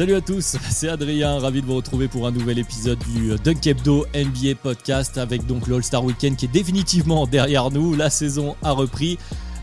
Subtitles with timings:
[0.00, 3.66] Salut à tous, c'est Adrien, ravi de vous retrouver pour un nouvel épisode du Dunk
[3.66, 8.56] Hebdo NBA Podcast avec donc le All-Star Weekend qui est définitivement derrière nous, la saison
[8.62, 9.18] a repris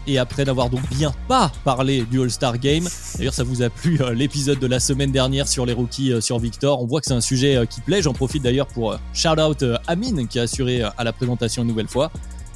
[0.05, 2.88] et après n'avoir donc bien pas parlé du All-Star Game,
[3.18, 6.22] d'ailleurs ça vous a plu euh, l'épisode de la semaine dernière sur les rookies euh,
[6.22, 8.92] sur Victor, on voit que c'est un sujet euh, qui plaît, j'en profite d'ailleurs pour
[8.92, 12.11] euh, shout out euh, Amine qui a assuré euh, à la présentation une nouvelle fois.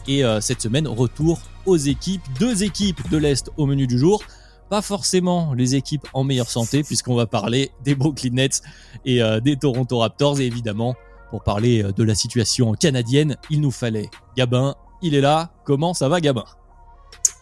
[0.07, 4.23] Et euh, cette semaine retour aux équipes, deux équipes de l'Est au menu du jour
[4.71, 8.61] pas forcément les équipes en meilleure santé puisqu'on va parler des Brooklyn Nets
[9.03, 10.39] et euh, des Toronto Raptors.
[10.39, 10.95] Et évidemment
[11.29, 14.75] pour parler euh, de la situation canadienne il nous fallait Gabin.
[15.01, 15.51] Il est là.
[15.65, 16.45] Comment ça va Gabin?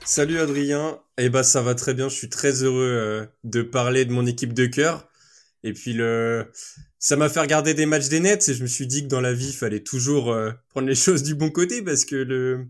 [0.04, 4.06] Salut Adrien, eh ben ça va très bien, je suis très heureux euh, de parler
[4.06, 5.08] de mon équipe de cœur.
[5.64, 6.52] Et puis le,
[6.98, 9.22] ça m'a fait regarder des matchs des Nets et je me suis dit que dans
[9.22, 10.36] la vie, il fallait toujours
[10.70, 12.66] prendre les choses du bon côté parce que le,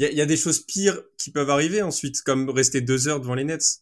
[0.00, 3.06] il y a, y a des choses pires qui peuvent arriver ensuite, comme rester deux
[3.06, 3.80] heures devant les Nets.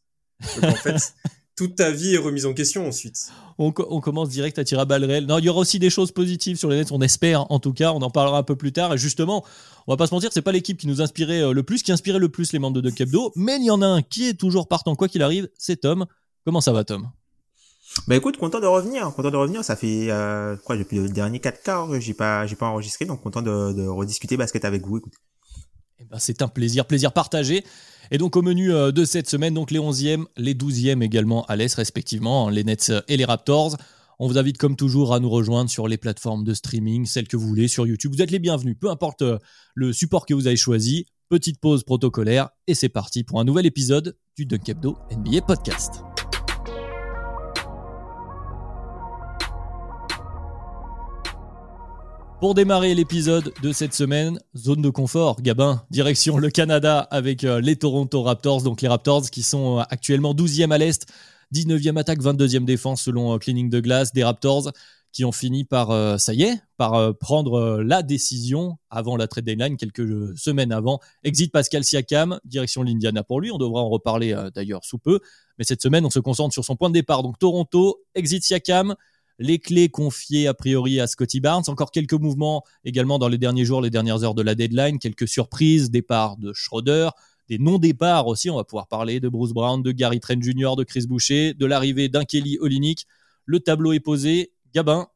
[0.56, 1.14] Donc en fait,
[1.56, 3.28] toute ta vie est remise en question ensuite.
[3.58, 5.27] on, co- on commence direct à tirer à balles réelles.
[5.27, 7.72] Non, il y aura aussi des choses positives sur les Nets, on espère en tout
[7.72, 7.92] cas.
[7.92, 8.92] On en parlera un peu plus tard.
[8.94, 9.44] Et justement,
[9.86, 11.92] on va pas se mentir, c'est pas l'équipe qui nous inspirait euh, le plus, qui
[11.92, 13.33] inspirait le plus les membres de Duck Hebdo.
[13.36, 16.05] Mais il y en a un qui est toujours partant, quoi qu'il arrive, c'est Tom.
[16.44, 17.08] Comment ça va, Tom?
[18.06, 19.64] Bah écoute, content de revenir, content de revenir.
[19.64, 23.23] Ça fait euh, quoi depuis le dernier 4 quarts, j'ai pas, j'ai pas enregistré, donc
[23.23, 24.98] content de, de rediscuter basket avec vous.
[24.98, 25.14] Écoute.
[26.11, 27.64] Ben, c'est un plaisir, plaisir partagé.
[28.11, 31.57] Et donc au menu euh, de cette semaine, donc les 11e, les 12e également à
[31.57, 33.77] l'Est respectivement, hein, les Nets et les Raptors.
[34.19, 37.36] On vous invite comme toujours à nous rejoindre sur les plateformes de streaming, celles que
[37.36, 38.13] vous voulez, sur YouTube.
[38.14, 39.39] Vous êtes les bienvenus, peu importe euh,
[39.74, 41.07] le support que vous avez choisi.
[41.29, 46.08] Petite pause protocolaire et c'est parti pour un nouvel épisode du Dunk Hebdo NBA Podcast.
[52.41, 57.61] Pour démarrer l'épisode de cette semaine, zone de confort, Gabin, direction le Canada avec euh,
[57.61, 61.09] les Toronto Raptors, donc les Raptors qui sont euh, actuellement 12e à l'Est,
[61.53, 64.71] 19e attaque, 22e défense selon euh, Cleaning de Glace, des Raptors
[65.11, 69.79] qui ont fini par, ça y est, par prendre la décision avant la trade deadline,
[69.79, 71.01] quelques semaines avant.
[71.25, 75.20] Exit Pascal Siakam, direction l'Indiana pour lui, on devra en reparler d'ailleurs sous peu,
[75.59, 78.97] mais cette semaine on se concentre sur son point de départ, donc Toronto, exit Siakam,
[79.39, 81.65] les clés confiées a priori à Scotty Barnes.
[81.69, 84.99] Encore quelques mouvements également dans les derniers jours, les dernières heures de la deadline.
[84.99, 87.11] Quelques surprises, départ de Schroeder,
[87.49, 88.51] des non-départs aussi.
[88.51, 91.67] On va pouvoir parler de Bruce Brown, de Gary Trent Jr., de Chris Boucher, de
[91.67, 92.59] l'arrivée d'un Kelly.
[93.45, 94.53] Le tableau est posé.
[94.75, 95.09] Gabin,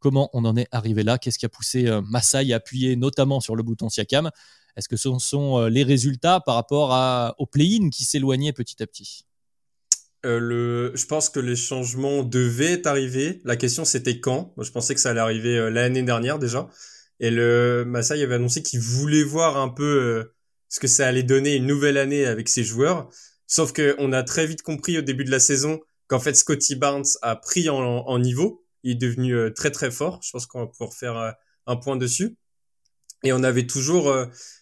[0.00, 1.18] comment on en est arrivé là?
[1.18, 4.30] Qu'est-ce qui a poussé euh, Masai à appuyer notamment sur le bouton Siakam?
[4.76, 8.82] Est-ce que ce sont euh, les résultats par rapport à, au play-in qui s'éloignait petit
[8.82, 9.26] à petit?
[10.26, 13.40] Euh, le, je pense que les changements devaient arriver.
[13.44, 14.52] La question c'était quand?
[14.56, 16.68] Moi, je pensais que ça allait arriver euh, l'année dernière déjà.
[17.20, 20.34] Et le Masai avait annoncé qu'il voulait voir un peu euh,
[20.68, 23.08] ce que ça allait donner une nouvelle année avec ses joueurs.
[23.46, 26.74] Sauf que on a très vite compris au début de la saison qu'en fait Scotty
[26.74, 28.64] Barnes a pris en, niveau.
[28.82, 30.20] Il est devenu très très fort.
[30.24, 31.34] Je pense qu'on va pouvoir faire
[31.66, 32.36] un point dessus.
[33.22, 34.12] Et on avait toujours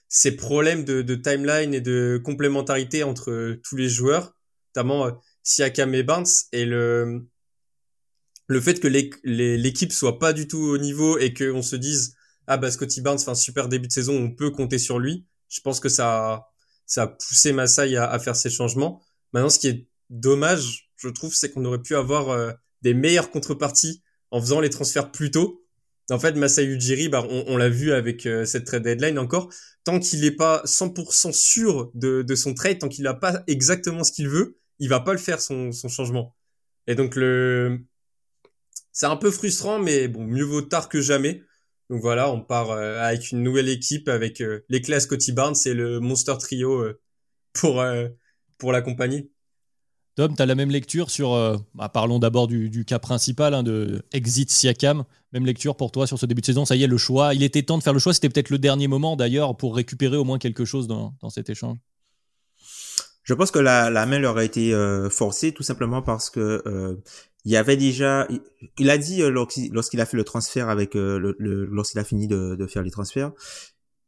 [0.08, 4.36] ces problèmes de, de timeline et de complémentarité entre tous les joueurs,
[4.74, 7.26] notamment Siakam et Barnes et le
[8.46, 12.14] le fait que l'équipe soit pas du tout au niveau et qu'on se dise
[12.46, 15.24] ah bah Scotty Barnes fait un super début de saison, on peut compter sur lui.
[15.48, 16.52] Je pense que ça a,
[16.86, 19.02] ça a poussé Masai à, à faire ces changements.
[19.32, 22.52] Maintenant, ce qui est dommage, je trouve, c'est qu'on aurait pu avoir euh,
[22.82, 25.64] des meilleures contreparties en faisant les transferts plus tôt.
[26.10, 29.48] En fait, Masai Ujiri, bah, on, on l'a vu avec euh, cette trade deadline encore,
[29.84, 34.04] tant qu'il n'est pas 100% sûr de, de son trade, tant qu'il n'a pas exactement
[34.04, 36.34] ce qu'il veut, il va pas le faire son, changement.
[36.86, 37.80] Et donc le,
[38.92, 41.42] c'est un peu frustrant, mais bon, mieux vaut tard que jamais.
[41.90, 45.56] Donc voilà, on part euh, avec une nouvelle équipe avec euh, les classes Scotty Barnes
[45.66, 47.00] et le Monster Trio euh,
[47.52, 47.84] pour
[48.58, 48.82] pour la.
[50.16, 51.30] Tom, tu as la même lecture sur.
[51.74, 55.04] bah, parlons d'abord du, du cas principal hein, de Exit Siakam.
[55.32, 56.64] Même lecture pour toi sur ce début de saison.
[56.64, 57.34] Ça y est, le choix.
[57.34, 58.14] Il était temps de faire le choix.
[58.14, 61.50] C'était peut-être le dernier moment d'ailleurs pour récupérer au moins quelque chose dans, dans cet
[61.50, 61.78] échange.
[63.24, 66.62] Je pense que la, la main leur a été euh, forcée tout simplement parce que
[66.66, 66.96] euh,
[67.44, 68.28] il y avait déjà,
[68.78, 72.66] il, a dit euh, lorsqu'il a fait le transfert avec le, lorsqu'il a fini de,
[72.66, 73.32] faire les transferts,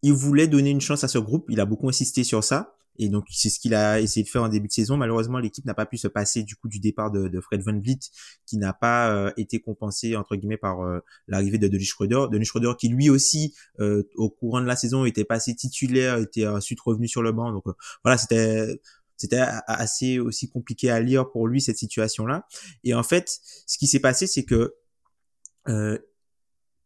[0.03, 1.47] il voulait donner une chance à ce groupe.
[1.49, 2.77] Il a beaucoup insisté sur ça.
[2.99, 4.97] Et donc c'est ce qu'il a essayé de faire en début de saison.
[4.97, 7.99] Malheureusement, l'équipe n'a pas pu se passer du coup du départ de, Fred Van Vliet,
[8.47, 12.27] qui n'a pas euh, été compensé entre guillemets par euh, l'arrivée de Denis Schroeder.
[12.31, 16.47] Denis Schroeder qui lui aussi euh, au courant de la saison était passé titulaire, était
[16.47, 17.53] ensuite revenu sur le banc.
[17.53, 17.65] Donc
[18.03, 18.81] voilà, c'était
[19.17, 22.47] c'était assez aussi compliqué à lire pour lui cette situation là.
[22.85, 24.75] Et en fait, ce qui s'est passé, c'est que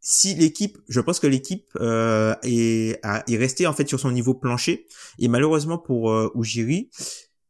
[0.00, 4.34] si l'équipe, je pense que l'équipe euh, est, est restée en fait sur son niveau
[4.34, 4.86] plancher
[5.18, 6.32] et malheureusement pour euh,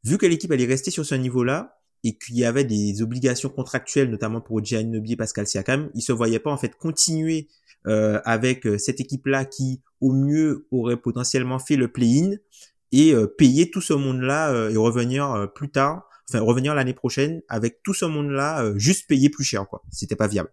[0.05, 3.51] vu que l'équipe elle est restée sur ce niveau-là et qu'il y avait des obligations
[3.51, 7.49] contractuelles notamment pour Giannobi et Pascal Siakam, il se voyait pas en fait continuer
[7.87, 12.37] euh, avec euh, cette équipe-là qui au mieux aurait potentiellement fait le play-in
[12.93, 17.83] et euh, payer tout ce monde-là et revenir plus tard, enfin revenir l'année prochaine avec
[17.83, 19.83] tout ce monde-là juste payer plus cher quoi.
[19.91, 20.51] C'était pas viable.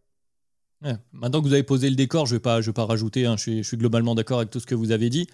[1.11, 3.25] Maintenant que vous avez posé le décor, je ne vais, pas, je vais pas rajouter,
[3.25, 5.27] hein, je, suis, globalement d'accord avec tout ce que vous avez dit.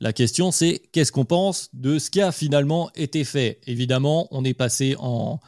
[0.00, 3.60] La question, c'est qu'est-ce qu'on pense de ce qui a finalement été fait?
[3.66, 5.40] Évidemment, on est passé en,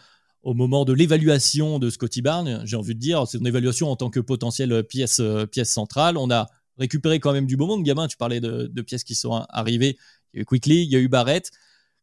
[0.43, 2.63] au moment de l'évaluation de Scotty Barnes.
[2.65, 5.21] J'ai envie de dire, c'est une évaluation en tant que potentielle pièce,
[5.51, 6.17] pièce centrale.
[6.17, 6.49] On a
[6.79, 7.83] récupéré quand même du beau monde.
[7.83, 9.97] Gamin, tu parlais de, pièces qui sont arrivées.
[10.47, 11.51] Quickly, il y a eu Barrett.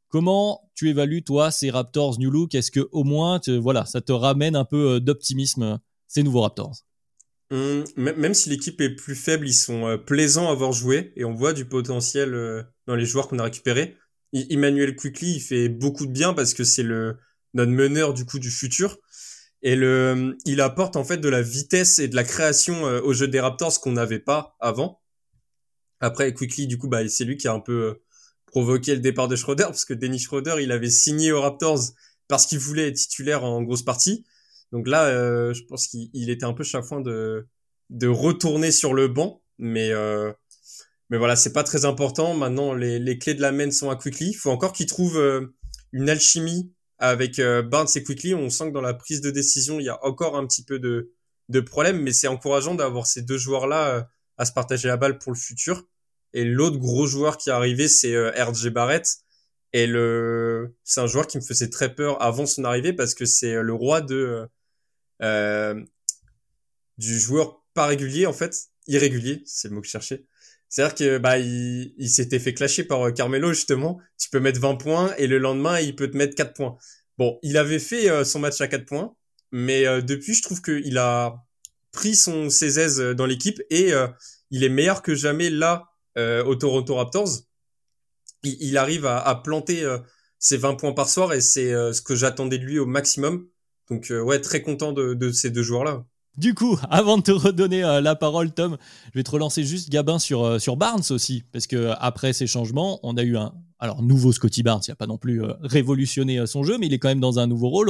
[0.10, 2.56] Comment tu évalues, toi, ces Raptors New Look?
[2.56, 6.84] Est-ce que au moins, voilà, ça te ramène un peu euh, d'optimisme, ces nouveaux Raptors?
[7.52, 11.26] Hum, même si l'équipe est plus faible, ils sont euh, plaisants à avoir joué et
[11.26, 13.98] on voit du potentiel euh, dans les joueurs qu'on a récupérés.
[14.34, 17.18] Emmanuel Quickly, il fait beaucoup de bien parce que c'est le
[17.56, 19.00] notre meneur du coup du futur
[19.64, 23.14] et le il apporte en fait de la vitesse et de la création euh, au
[23.14, 25.02] jeu des Raptors qu'on n'avait pas avant.
[26.00, 28.00] Après Quickly du coup bah c'est lui qui a un peu
[28.50, 31.80] provoqué le départ de Schroeder parce que Dennis Schroeder, il avait signé aux Raptors
[32.28, 34.26] parce qu'il voulait être titulaire en grosse partie
[34.72, 37.48] donc là, euh, je pense qu'il était un peu chafouin de
[37.90, 40.32] de retourner sur le banc, mais euh,
[41.10, 42.36] mais voilà, c'est pas très important.
[42.36, 44.30] Maintenant, les, les clés de la main sont à Quickly.
[44.30, 45.56] Il faut encore qu'il trouve euh,
[45.92, 48.36] une alchimie avec Barnes et Quickly.
[48.36, 50.80] On sent que dans la prise de décision, il y a encore un petit peu
[50.80, 51.14] de
[51.50, 54.08] de problème, mais c'est encourageant d'avoir ces deux joueurs-là
[54.38, 55.84] à se partager la balle pour le futur.
[56.34, 59.20] Et l'autre gros joueur qui est arrivé, c'est RJ Barrett.
[59.74, 63.26] Et le, c'est un joueur qui me faisait très peur avant son arrivée parce que
[63.26, 64.48] c'est le roi de
[65.22, 65.84] euh,
[66.98, 68.56] du joueur pas régulier en fait,
[68.88, 70.26] irrégulier, c'est le mot que je cherchais.
[70.70, 74.00] C'est-à-dire que bah il, s'était fait clasher par euh, Carmelo justement.
[74.18, 76.78] Tu peux mettre 20 points et le lendemain il peut te mettre 4 points.
[77.18, 79.16] Bon, il avait fait euh, son match à 4 points,
[79.52, 81.44] mais depuis je trouve qu'il a
[81.92, 83.92] pris son ses aises dans l'équipe et
[84.52, 87.30] il est meilleur que jamais là au Toronto Raptors.
[88.44, 89.86] Il, arrive à, planter
[90.38, 93.48] ses 20 points par soir et c'est ce que j'attendais de lui au maximum.
[93.90, 96.06] Donc euh, ouais, très content de, ces deux joueurs-là.
[96.38, 98.78] Du coup, avant de te redonner euh, la parole, Tom,
[99.14, 102.48] je vais te relancer juste Gabin sur, euh, sur Barnes aussi, parce que après ces
[102.48, 104.82] changements, on a eu un alors nouveau Scotty Barnes.
[104.88, 107.48] Il n'a pas non plus révolutionné son jeu, mais il est quand même dans un
[107.48, 107.90] nouveau rôle.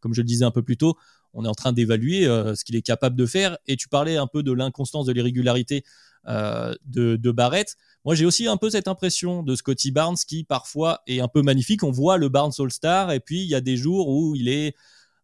[0.00, 0.96] comme je le disais un peu plus tôt,
[1.32, 3.56] on est en train d'évaluer ce qu'il est capable de faire.
[3.68, 5.84] Et tu parlais un peu de l'inconstance, de l'irrégularité
[6.28, 7.76] de, de Barrett.
[8.04, 11.42] Moi, j'ai aussi un peu cette impression de Scotty Barnes qui parfois est un peu
[11.42, 11.82] magnifique.
[11.82, 14.74] On voit le Barnes All-Star, et puis il y a des jours où il est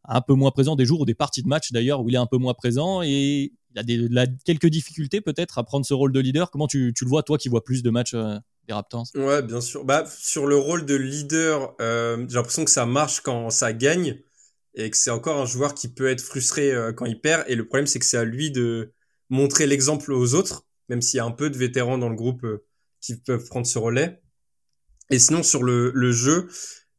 [0.06, 2.18] un peu moins présent, des jours ou des parties de match d'ailleurs où il est
[2.18, 6.20] un peu moins présent et il a quelques difficultés peut-être à prendre ce rôle de
[6.20, 6.50] leader.
[6.50, 9.06] Comment tu, le vois, toi qui vois plus de matchs euh, des Raptors?
[9.14, 9.84] Ouais, bien sûr.
[9.84, 14.20] Bah, sur le rôle de leader, euh, j'ai l'impression que ça marche quand ça gagne
[14.74, 17.44] et que c'est encore un joueur qui peut être frustré euh, quand il perd.
[17.48, 18.92] Et le problème, c'est que c'est à lui de
[19.28, 22.46] montrer l'exemple aux autres, même s'il y a un peu de vétérans dans le groupe
[23.00, 24.20] qui peuvent prendre ce relais.
[25.10, 26.48] Et sinon, sur le, le jeu,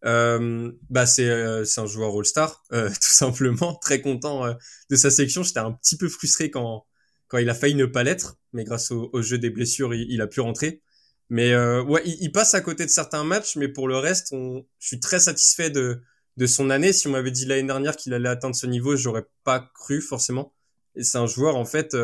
[0.05, 4.53] euh, bah c'est euh, un joueur All-Star euh, tout simplement très content euh,
[4.89, 5.43] de sa sélection.
[5.43, 6.85] J'étais un petit peu frustré quand
[7.27, 10.21] quand il a failli ne pas l'être mais grâce au, au, jeu des blessures il,
[10.21, 10.83] a pu rentrer.
[11.29, 14.63] Mais ouais il, il, passe à côté de certains matchs mais pour le reste on,
[14.79, 16.01] je suis très satisfait de
[16.37, 16.93] de son année.
[16.93, 20.53] Si on m'avait dit l'année dernière qu'il allait atteindre ce niveau j'aurais pas cru forcément.
[20.95, 21.95] Et c'est un joueur en fait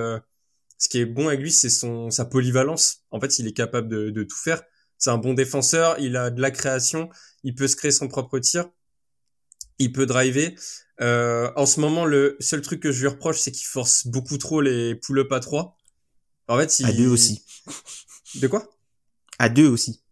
[0.81, 3.87] ce qui est bon avec lui c'est son sa polyvalence en fait il est capable
[3.87, 4.61] de, de tout faire
[5.01, 7.09] c'est un bon défenseur, il a de la création,
[7.43, 8.69] il peut se créer son propre tir,
[9.79, 10.53] il peut driver.
[11.01, 14.37] Euh, en ce moment, le seul truc que je lui reproche, c'est qu'il force beaucoup
[14.37, 15.75] trop les pull-up à 3.
[16.47, 16.85] En fait, il...
[16.85, 17.43] À deux aussi.
[18.35, 18.69] De quoi?
[19.39, 20.03] À deux aussi.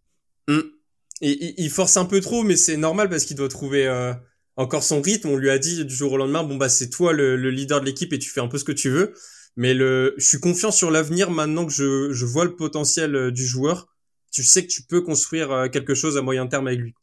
[1.20, 4.12] Et, il force un peu trop, mais c'est normal parce qu'il doit trouver euh,
[4.56, 5.28] encore son rythme.
[5.28, 7.86] On lui a dit du jour au lendemain, bon bah c'est toi le, leader de
[7.86, 9.14] l'équipe et tu fais un peu ce que tu veux.
[9.56, 13.30] Mais le, je suis confiant sur l'avenir maintenant que je, je vois le potentiel euh,
[13.30, 13.90] du joueur
[14.30, 16.94] tu sais que tu peux construire euh, quelque chose à moyen terme avec lui.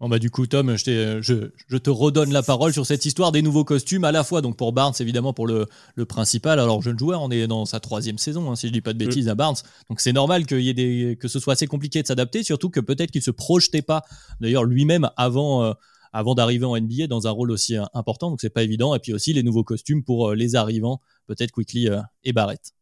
[0.00, 3.40] Bon bah du coup Tom, je, je, te redonne la parole sur cette histoire des
[3.40, 6.58] nouveaux costumes à la fois donc pour Barnes évidemment pour le, le principal.
[6.58, 8.98] Alors jeune joueur, on est dans sa troisième saison hein, si je dis pas de
[8.98, 9.54] bêtises à Barnes,
[9.88, 12.80] donc c'est normal y ait des que ce soit assez compliqué de s'adapter, surtout que
[12.80, 14.02] peut-être qu'il se projetait pas
[14.40, 15.72] d'ailleurs lui-même avant euh,
[16.12, 18.94] avant d'arriver en NBA dans un rôle aussi euh, important, donc c'est pas évident.
[18.94, 21.88] Et puis aussi les nouveaux costumes pour euh, les arrivants, peut-être Quickly
[22.24, 22.72] et Barrett.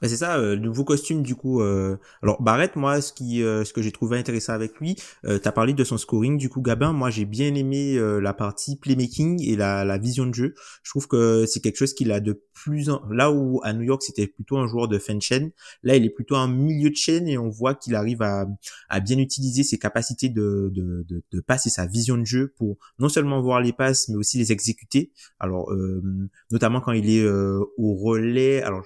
[0.00, 1.60] Bah, c'est ça, euh, nouveau costume du coup.
[1.60, 1.96] Euh...
[2.22, 5.52] Alors Barrett, moi, ce qui, euh, ce que j'ai trouvé intéressant avec lui, euh, t'as
[5.52, 6.38] parlé de son scoring.
[6.38, 10.26] Du coup, Gabin, moi, j'ai bien aimé euh, la partie playmaking et la, la vision
[10.26, 10.54] de jeu.
[10.82, 13.02] Je trouve que c'est quelque chose qu'il a de plus en...
[13.10, 15.50] là où à New York c'était plutôt un joueur de fin de chaîne.
[15.82, 18.46] Là, il est plutôt un milieu de chaîne et on voit qu'il arrive à,
[18.88, 22.52] à bien utiliser ses capacités de, de, de, de passe et sa vision de jeu
[22.56, 25.12] pour non seulement voir les passes mais aussi les exécuter.
[25.40, 25.72] Alors,
[26.50, 28.62] notamment quand il est au relais.
[28.62, 28.84] Alors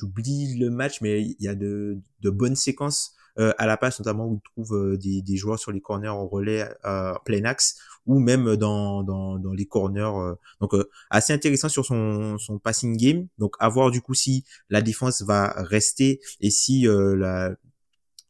[0.00, 4.00] j'oublie le match, mais il y a de, de bonnes séquences euh, à la passe,
[4.00, 7.44] notamment où il trouve euh, des, des, joueurs sur les corners en relais euh, plein
[7.44, 10.00] axe ou même dans, dans, dans les corners.
[10.02, 10.34] Euh.
[10.60, 10.72] donc
[11.10, 13.28] assez intéressant sur son, son passing game.
[13.38, 17.50] Donc à voir du coup si la défense va rester et si la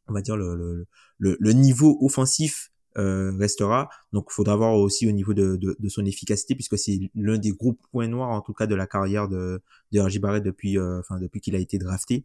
[0.08, 0.86] on va dire le, le,
[1.18, 3.88] le, le niveau offensif euh, restera.
[4.12, 7.38] Donc, il faudra voir aussi au niveau de, de, de son efficacité, puisque c'est l'un
[7.38, 10.76] des gros points noirs, en tout cas, de la carrière de, de RJ Barrett depuis,
[10.76, 12.24] euh, enfin, depuis qu'il a été drafté.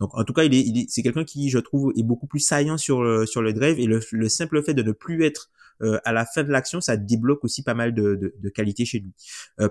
[0.00, 2.26] Donc, en tout cas, il est, il est, c'est quelqu'un qui, je trouve, est beaucoup
[2.26, 5.22] plus saillant sur le, sur le drive, et le, le simple fait de ne plus
[5.22, 5.50] être
[5.82, 8.86] euh, à la fin de l'action, ça débloque aussi pas mal de, de, de qualité
[8.86, 9.12] chez lui.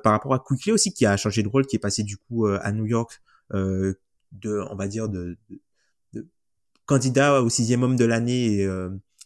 [0.04, 2.46] par rapport à Quickly aussi, qui a changé de rôle, qui est passé du coup
[2.46, 3.20] à New York,
[3.52, 5.38] de, on va dire, de,
[6.14, 6.28] de,
[6.86, 8.68] candidat au sixième homme de l'année et,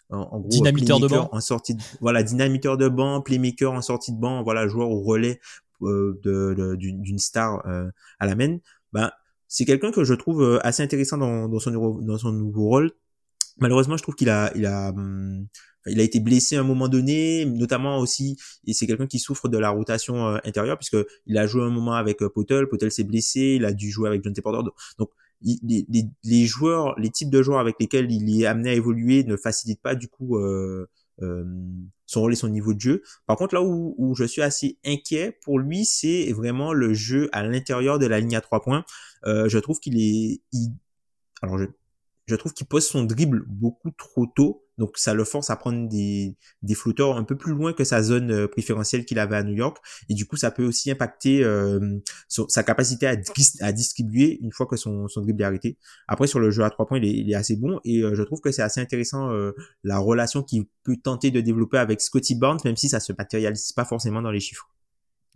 [0.10, 1.30] en, gros dynamiteur de banc.
[1.32, 5.02] en sortie de, voilà dynamiteur de banc playmaker en sortie de banc voilà joueur au
[5.02, 5.40] relais
[5.84, 7.90] euh, de, d'une star euh,
[8.20, 8.58] à la main.
[8.92, 9.12] Ben
[9.48, 12.68] c'est quelqu'un que je trouve euh, assez intéressant dans, dans son nouveau dans son nouveau
[12.68, 12.92] rôle.
[13.60, 15.48] Malheureusement je trouve qu'il a il a hum,
[15.86, 18.38] il a été blessé à un moment donné, notamment aussi,
[18.68, 21.94] et c'est quelqu'un qui souffre de la rotation intérieure, puisque il a joué un moment
[21.94, 25.10] avec Potel, Potel s'est blessé, il a dû jouer avec John Porter, donc
[25.42, 29.82] les, joueurs, les types de joueurs avec lesquels il est amené à évoluer ne facilitent
[29.82, 30.90] pas du coup euh,
[31.22, 31.46] euh,
[32.06, 33.04] son rôle et son niveau de jeu.
[33.26, 37.30] Par contre, là où, où je suis assez inquiet pour lui, c'est vraiment le jeu
[37.32, 38.84] à l'intérieur de la ligne à trois points.
[39.26, 40.42] Euh, je trouve qu'il est,
[41.42, 41.60] alors
[42.26, 44.66] je trouve qu'il pose son dribble beaucoup trop tôt.
[44.80, 48.02] Donc ça le force à prendre des, des flotteurs un peu plus loin que sa
[48.02, 49.78] zone euh, préférentielle qu'il avait à New York.
[50.08, 54.78] Et du coup, ça peut aussi impacter euh, sa capacité à, distribuer une fois que
[54.78, 55.78] son, son dribble est arrêté.
[56.08, 57.82] Après, sur le jeu à trois points, il est, il est assez bon.
[57.84, 59.30] Et euh, je trouve que c'est assez intéressant
[59.84, 63.74] la relation qu'il peut tenter de développer avec Scotty Barnes, même si ça se matérialise
[63.74, 64.70] pas forcément dans les chiffres.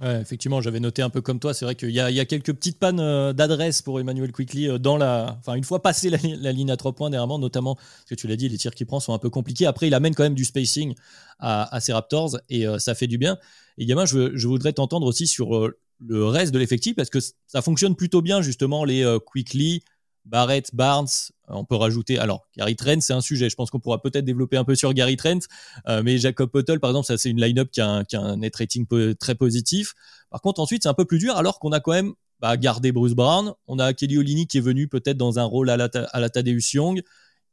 [0.03, 1.53] Effectivement, j'avais noté un peu comme toi.
[1.53, 4.97] C'est vrai qu'il y, a quelques petites pannes euh, d'adresse pour Emmanuel Quickly euh, dans
[4.97, 5.37] la.
[5.39, 8.35] Enfin, une fois passé la, ligne à trois points, dernièrement, notamment, parce que tu l'as
[8.35, 9.65] dit, les tirs qu'il prend sont un peu compliqués.
[9.65, 10.93] Après, il amène quand même du spacing
[11.39, 13.37] à, ses Raptors et euh, ça fait du bien.
[13.77, 17.95] Et gamin, je, voudrais t'entendre aussi sur le reste de l'effectif parce que ça fonctionne
[17.95, 19.83] plutôt bien, justement, les Quickly,
[20.25, 21.07] Barrett, Barnes,
[21.53, 22.19] on peut rajouter.
[22.19, 23.49] Alors, Gary Trent, c'est un sujet.
[23.49, 25.39] Je pense qu'on pourra peut-être développer un peu sur Gary Trent.
[25.87, 28.85] Euh, mais Jacob Pottle, par exemple, ça, c'est une line-up qui a, un, net rating
[29.19, 29.93] très positif.
[30.29, 32.91] Par contre, ensuite, c'est un peu plus dur alors qu'on a quand même bah, gardé
[32.91, 33.53] Bruce Brown.
[33.67, 36.29] On a Kelly Olini qui est venu peut-être dans un rôle à la, à la
[36.29, 37.01] Tadeusz Young.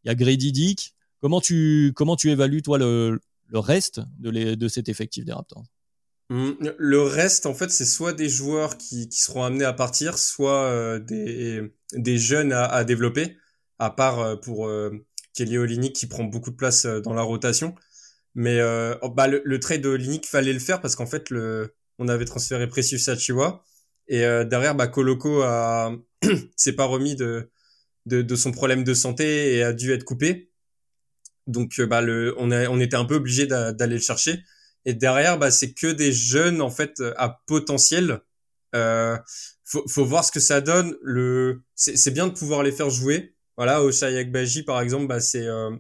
[0.05, 0.95] Il y a Grady Dick.
[1.21, 1.93] Comment tu,
[2.25, 3.21] évalues, toi, le,
[3.53, 5.65] reste de, cet effectif des Raptors?
[6.31, 10.65] Hum, le reste, en fait, c'est soit des joueurs qui, seront amenés à partir, soit
[10.65, 13.37] euh, des, jeunes à développer
[13.81, 14.91] à part euh, pour euh,
[15.35, 17.75] Kelly Olynyk qui prend beaucoup de place euh, dans la rotation.
[18.37, 18.61] Mais
[19.03, 22.25] oh, bah, le, le, trade de fallait le faire parce qu'en fait, le, on avait
[22.27, 23.65] transféré Precious Sachiwa
[24.07, 25.93] et derrière, bah, Koloko a
[26.57, 27.51] s'est pas remis de,
[28.07, 30.53] de, de son problème de santé et a dû être coupé.
[31.49, 34.45] Donc, bah, le, on, a, on était un peu obligé d'aller le chercher.
[34.85, 38.21] Et derrière, bah, c'est que des jeunes en fait à potentiel.
[38.77, 39.19] Euh,
[39.65, 40.97] faut, faut voir ce que ça donne.
[41.03, 43.35] Le, c'est bien de pouvoir les faire jouer.
[43.61, 43.79] Voilà,
[44.29, 45.71] Baji, par exemple, bah, c'est, euh,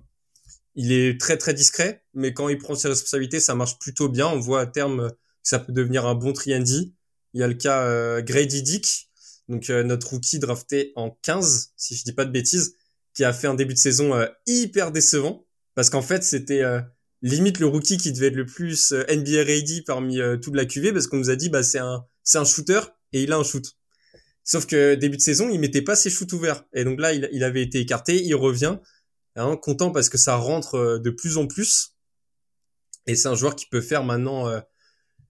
[0.75, 4.27] il est très très discret, mais quand il prend ses responsabilités, ça marche plutôt bien.
[4.27, 6.95] On voit à terme que ça peut devenir un bon triandy.
[7.33, 9.09] Il y a le cas euh, Grady Dick,
[9.49, 12.77] donc euh, notre rookie drafté en 15, si je dis pas de bêtises,
[13.15, 14.13] qui a fait un début de saison
[14.47, 16.63] hyper décevant, parce qu'en fait c'était
[17.23, 21.07] limite le rookie qui devait être le plus NBA ready parmi toute la QV, parce
[21.07, 22.81] qu'on nous a dit bah c'est un c'est un shooter
[23.15, 23.75] et il a un shoot.
[24.50, 26.64] Sauf que début de saison, il mettait pas ses shoots ouverts.
[26.73, 28.78] Et donc là, il, avait été écarté, il revient,
[29.37, 31.95] hein, content parce que ça rentre euh, de plus en plus.
[33.07, 34.59] Et c'est un joueur qui peut faire maintenant, euh,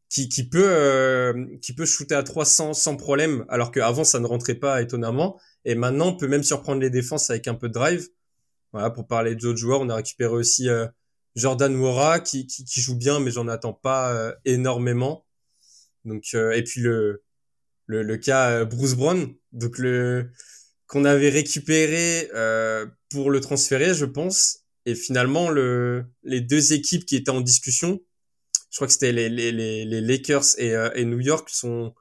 [0.08, 4.26] qui, qui, peut, euh, qui peut shooter à 300 sans problème, alors qu'avant ça ne
[4.26, 5.38] rentrait pas étonnamment.
[5.66, 8.08] Et maintenant, on peut même surprendre les défenses avec un peu de drive.
[8.72, 10.66] Voilà, pour parler d'autres joueurs, on a récupéré aussi
[11.36, 15.26] Jordan Wora qui, qui, qui joue bien, mais j'en attends pas énormément.
[16.06, 17.22] Donc et puis le
[17.90, 20.30] le, le cas Bruce Brown, donc le
[20.87, 22.28] qu'on avait récupéré
[23.11, 24.61] pour le transférer, je pense.
[24.87, 28.00] Et finalement, le, les deux équipes qui étaient en discussion,
[28.70, 31.94] je crois que c'était les, les, les, Lakers et, et New York, sont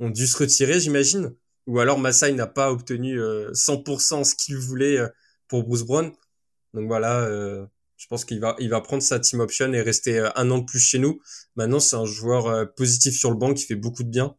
[0.00, 1.34] ont dû se retirer, j'imagine.
[1.66, 4.98] Ou alors Masai n'a pas obtenu 100% ce qu'il voulait
[5.48, 6.12] pour Bruce Brown.
[6.74, 7.64] Donc voilà, euh,
[7.96, 10.58] je pense qu'il va, il va prendre sa team option et rester euh, un an
[10.58, 11.20] de plus chez nous.
[11.56, 14.36] Maintenant, c'est un joueur euh, positif sur le banc qui fait beaucoup de bien.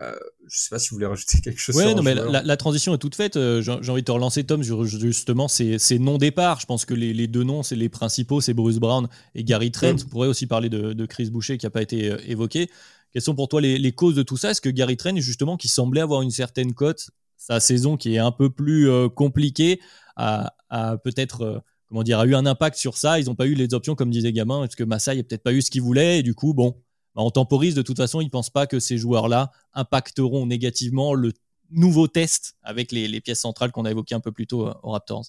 [0.00, 0.12] Euh,
[0.48, 1.76] je sais pas si vous voulez rajouter quelque chose.
[1.76, 3.34] Ouais, non, mais la, la, transition est toute faite.
[3.34, 6.60] J'ai envie de te relancer, Tom, justement, c'est non-départ.
[6.60, 9.70] Je pense que les, les deux noms, c'est les principaux, c'est Bruce Brown et Gary
[9.70, 9.94] Trent.
[9.94, 10.06] Mm.
[10.06, 12.70] On pourrait aussi parler de, de Chris Boucher qui n'a pas été évoqué.
[13.12, 14.50] Quelles sont pour toi les, les causes de tout ça?
[14.50, 18.18] Est-ce que Gary Trent, justement, qui semblait avoir une certaine cote, sa saison qui est
[18.18, 19.80] un peu plus compliquée,
[20.16, 23.20] a, a peut-être comment dire, a eu un impact sur ça?
[23.20, 25.52] Ils n'ont pas eu les options, comme disait Gamin, parce que Massai n'a peut-être pas
[25.52, 26.18] eu ce qu'il voulait.
[26.18, 26.74] Et du coup, bon,
[27.14, 27.74] bah, on temporise.
[27.74, 31.32] De toute façon, ils ne pensent pas que ces joueurs-là impacteront négativement le
[31.70, 34.74] nouveau test avec les, les pièces centrales qu'on a évoquées un peu plus tôt euh,
[34.82, 35.24] aux Raptors.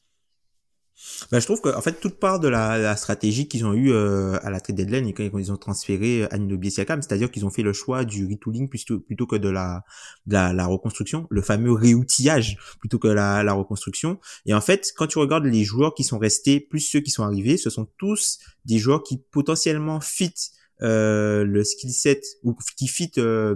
[1.30, 3.92] Bah, je trouve que en fait toute part de la, la stratégie qu'ils ont eu
[3.92, 7.46] euh, à la trade deadline et quand ils ont transféré euh, Anunoby Siakam, c'est-à-dire qu'ils
[7.46, 9.84] ont fait le choix du retooling plutôt, plutôt que de la,
[10.25, 14.20] de la, la reconstruction, le fameux réoutillage plutôt que la, la reconstruction.
[14.46, 17.24] Et en fait, quand tu regardes les joueurs qui sont restés plus ceux qui sont
[17.24, 20.34] arrivés, ce sont tous des joueurs qui potentiellement fit
[20.79, 23.55] le skill set ou qui fit euh,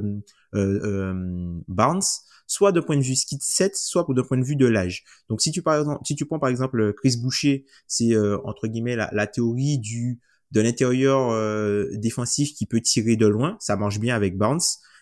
[0.55, 2.01] euh, euh Barnes
[2.49, 5.03] soit de point de vue skill set, soit de point de vue de l'âge.
[5.29, 8.67] Donc si tu par exemple, si tu prends par exemple Chris Boucher, c'est euh, entre
[8.67, 10.19] guillemets la, la, théorie du
[10.51, 14.59] de l'intérieur euh, défensif qui peut tirer de loin, ça marche bien avec Barnes.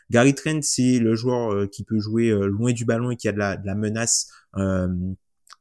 [0.10, 3.32] Gary Trent, c'est le joueur euh, qui peut jouer loin du ballon et qui a
[3.32, 4.30] de la, de la menace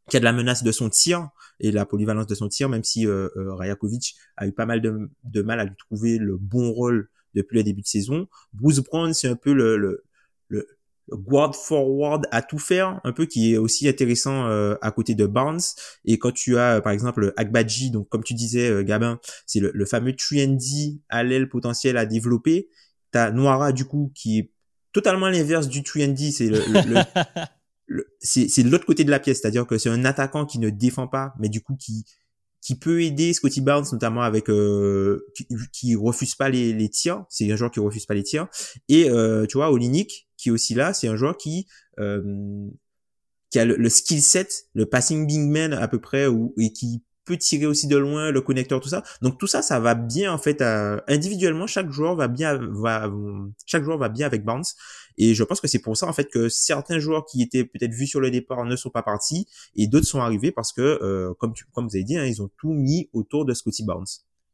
[0.09, 1.29] qui a de la menace de son tir
[1.61, 5.11] et la polyvalence de son tir, même si euh, Rajakovic a eu pas mal de,
[5.25, 8.29] de, mal à lui trouver le bon rôle depuis le début de saison.
[8.53, 10.05] Bruce Brown, c'est un peu le, le,
[10.49, 10.67] le,
[11.11, 15.27] guard forward à tout faire, un peu qui est aussi intéressant euh, à côté de
[15.27, 15.61] Barnes.
[16.05, 19.85] Et quand tu as par exemple Agbaji, donc comme tu disais euh, Gabin, c'est le,
[19.87, 22.69] fameux 3D à l'aile potentiel à développer.
[23.13, 24.51] T'as Noira du coup qui est
[24.93, 27.01] totalement l'inverse du 3D, c'est le, le,
[28.21, 31.35] c'est l'autre côté de la pièce, c'est-à-dire que c'est un attaquant qui ne défend pas,
[31.39, 32.05] mais du coup qui
[32.67, 35.25] qui peut aider Scotty Barnes notamment avec euh,
[35.73, 37.25] qui, refuse pas les, les tirs.
[37.29, 38.49] C'est un joueur qui refuse pas les tirs.
[38.89, 41.69] Et euh, tu vois Olinik qui est aussi là c'est un joueur qui
[42.01, 42.67] euh,
[43.51, 47.05] qui a le, skill set le passing big man à peu près ou et qui
[47.27, 50.33] peut tirer aussi de loin le connecteur tout ça donc tout ça ça va bien
[50.33, 50.63] en fait
[51.09, 53.11] individuellement chaque joueur va bien va
[53.67, 54.65] chaque joueur va bien avec Barnes
[55.19, 57.93] et je pense que c'est pour ça en fait que certains joueurs qui étaient peut-être
[57.93, 61.35] vus sur le départ ne sont pas partis et d'autres sont arrivés parce que, euh,
[61.39, 64.07] comme, tu, comme vous avez dit, hein, ils ont tout mis autour de Scotty Barnes.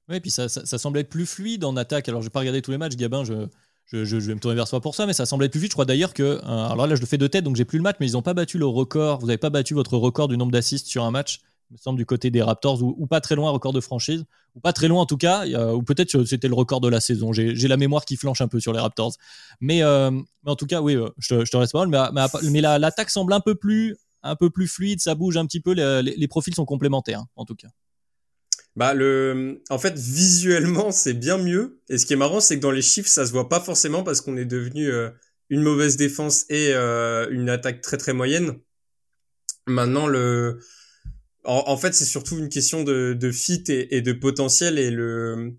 [0.09, 2.09] Oui, et puis ça, ça, semble être plus fluide en attaque.
[2.09, 3.47] Alors, je vais pas regarder tous les matchs, Gabin, je,
[3.87, 5.71] je, je, vais me tourner vers toi pour ça, mais ça semble être plus vite.
[5.71, 6.23] Je crois d'ailleurs que.
[6.23, 8.13] Euh, alors là, je le fais de tête, donc j'ai plus le match, mais ils
[8.13, 9.21] n'ont pas battu le record.
[9.21, 11.41] Vous n'avez pas battu votre record du nombre d'assists sur un match
[11.73, 14.73] me semble, du côté des Raptors, ou, pas très loin, record de franchise, ou pas
[14.73, 17.33] très loin en tout cas, ou peut-être c'était le record de la saison.
[17.33, 19.17] J'ai la mémoire qui flanche un peu sur les Raptors.
[19.61, 21.99] Mais, euh, mais en tout cas, oui, euh, je te, je te reste mal, mais,
[22.51, 25.73] mais, l'attaque semble un peu, plus, un peu plus fluide, ça bouge un petit peu,
[25.73, 27.69] les, les, profils sont complémentaires, hein, en tout cas.
[28.75, 31.83] Bah le, en fait visuellement c'est bien mieux.
[31.91, 34.03] Et ce qui est marrant c'est que dans les chiffres ça se voit pas forcément
[34.03, 35.11] parce qu'on est devenu euh,
[35.51, 38.59] une mauvaise défense et une attaque très très moyenne.
[39.67, 40.59] Maintenant le,
[41.45, 45.55] en, fait, c'est surtout une question de, de fit et, de potentiel et le,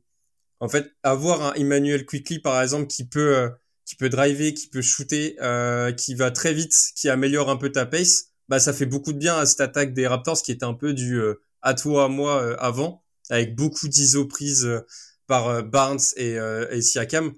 [0.59, 3.49] en fait, avoir un Emmanuel Quickly par exemple qui peut, euh,
[3.85, 7.71] qui peut driver, qui peut shooter, euh, qui va très vite, qui améliore un peu
[7.71, 10.65] ta pace, bah ça fait beaucoup de bien à cette attaque des Raptors qui était
[10.65, 14.69] un peu du euh, à toi à moi avant, avec beaucoup d'iso prises
[15.27, 16.33] par Barnes et,
[16.71, 17.33] et Siakam.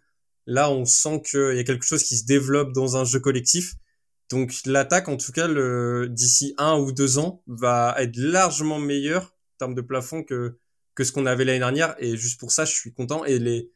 [0.48, 3.76] Là, on sent qu'il y a quelque chose qui se développe dans un jeu collectif
[4.30, 5.48] donc l'attaque, en tout cas,
[6.08, 10.58] d'ici un ou deux ans, va être largement meilleure en termes de plafond que,
[10.96, 11.96] que ce qu'on avait l'année dernière.
[12.00, 13.24] Et juste pour ça, je suis content.
[13.26, 13.72] Et les,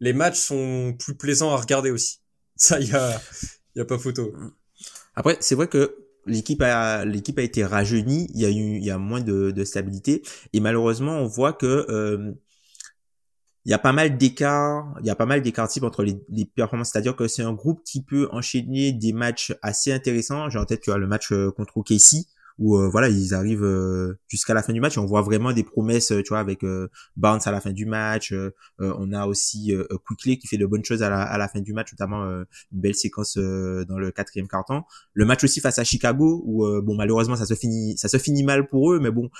[0.00, 2.20] les matchs sont plus plaisants à regarder aussi.
[2.56, 3.22] Ça, il y a,
[3.76, 4.34] y a pas photo.
[5.14, 5.96] Après, c'est vrai que
[6.26, 9.50] l'équipe a l'équipe a été rajeunie, il y a eu il y a moins de,
[9.50, 10.22] de stabilité
[10.52, 12.32] et malheureusement on voit que euh,
[13.68, 15.42] il y a pas mal d'écarts, il y a pas mal
[15.82, 16.88] entre les, performances.
[16.90, 20.48] C'est-à-dire que c'est un groupe qui peut enchaîner des matchs assez intéressants.
[20.48, 22.24] J'ai en tête, tu as le match euh, contre OKC
[22.58, 25.62] où euh, voilà ils arrivent euh, jusqu'à la fin du match on voit vraiment des
[25.62, 26.64] promesses tu vois avec
[27.16, 28.34] Barnes à la fin du match
[28.78, 29.72] on a aussi
[30.06, 32.46] Quickly qui fait de bonnes choses à la, à la fin du match notamment une
[32.72, 37.36] belle séquence dans le quatrième carton le match aussi face à Chicago où bon malheureusement
[37.36, 39.30] ça se finit ça se finit mal pour eux mais bon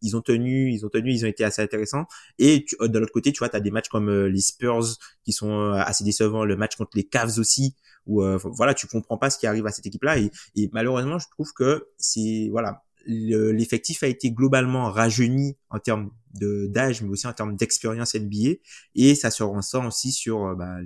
[0.00, 2.06] ils, ont tenu ils ont tenu ils ont été assez intéressants.
[2.38, 5.72] Et de l'autre côté tu vois tu as des matchs comme les Spurs qui sont
[5.72, 9.46] assez décevants le match contre les Cavs aussi où voilà tu comprends pas ce qui
[9.46, 14.06] arrive à cette équipe là et, et malheureusement je trouve que c'est voilà l'effectif a
[14.06, 18.56] été globalement rajeuni en termes de d'âge mais aussi en termes d'expérience NBA
[18.94, 20.76] et ça se ressent aussi sur euh, bah,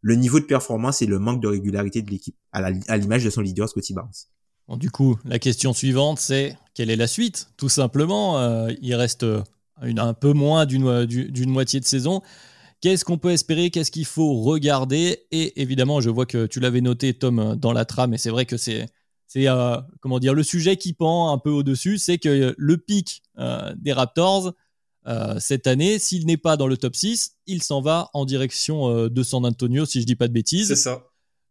[0.00, 3.40] le niveau de performance et le manque de régularité de l'équipe à l'image de son
[3.40, 4.10] leader Scotty Barnes.
[4.68, 7.48] Bon, du coup, la question suivante, c'est quelle est la suite?
[7.56, 9.24] Tout simplement, euh, il reste
[9.82, 12.22] une, un peu moins d'une moitié de saison.
[12.80, 15.26] Qu'est-ce qu'on peut espérer Qu'est-ce qu'il faut regarder?
[15.32, 18.46] Et évidemment, je vois que tu l'avais noté, Tom, dans la trame, et c'est vrai
[18.46, 18.86] que c'est
[19.28, 23.22] c'est euh, comment dire le sujet qui pend un peu au-dessus, c'est que le pic
[23.38, 24.54] euh, des Raptors
[25.06, 29.08] euh, cette année, s'il n'est pas dans le top 6, il s'en va en direction
[29.08, 30.68] de San Antonio, si je dis pas de bêtises.
[30.68, 31.04] C'est ça.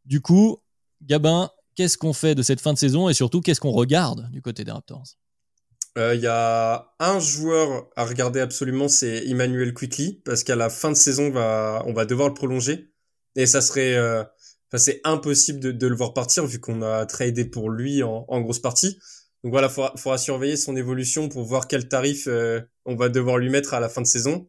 [0.05, 0.57] Du coup,
[1.03, 3.09] Gabin, qu'est-ce qu'on fait de cette fin de saison?
[3.09, 5.03] Et surtout qu'est-ce qu'on regarde du côté des Raptors?
[5.97, 10.91] Il y a un joueur à regarder absolument, c'est Emmanuel Quickly, parce qu'à la fin
[10.91, 12.91] de saison, on va, devoir le prolonger.
[13.35, 13.97] Et ça serait,
[14.69, 18.41] Enfin, c'est impossible de, le voir partir vu qu'on a tradé pour lui en, en,
[18.41, 18.99] grosse partie.
[19.43, 23.37] Donc voilà, faudra, faudra surveiller son évolution pour voir quel tarif euh, on va devoir
[23.37, 24.47] lui mettre à la fin de saison.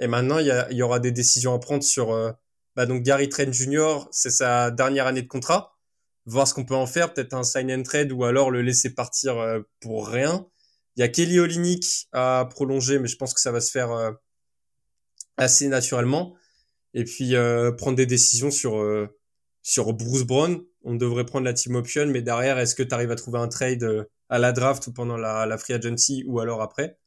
[0.00, 2.32] Et maintenant, il y, y aura des décisions à prendre sur euh,
[2.74, 4.08] bah donc Gary Trent Jr.
[4.10, 5.78] C'est sa dernière année de contrat.
[6.26, 8.94] Voir ce qu'on peut en faire, peut-être un sign and trade ou alors le laisser
[8.94, 10.46] partir euh, pour rien.
[10.96, 14.12] Il y a Kelly Olynyk à prolonger, mais je pense que ça va se faire
[15.36, 16.36] assez naturellement.
[16.94, 17.34] Et puis
[17.78, 19.08] prendre des décisions sur
[19.62, 23.12] sur Bruce Brown, on devrait prendre la team option, mais derrière, est-ce que tu arrives
[23.12, 26.40] à trouver un trade euh, à la draft ou pendant la, la free agency ou
[26.40, 26.98] alors après?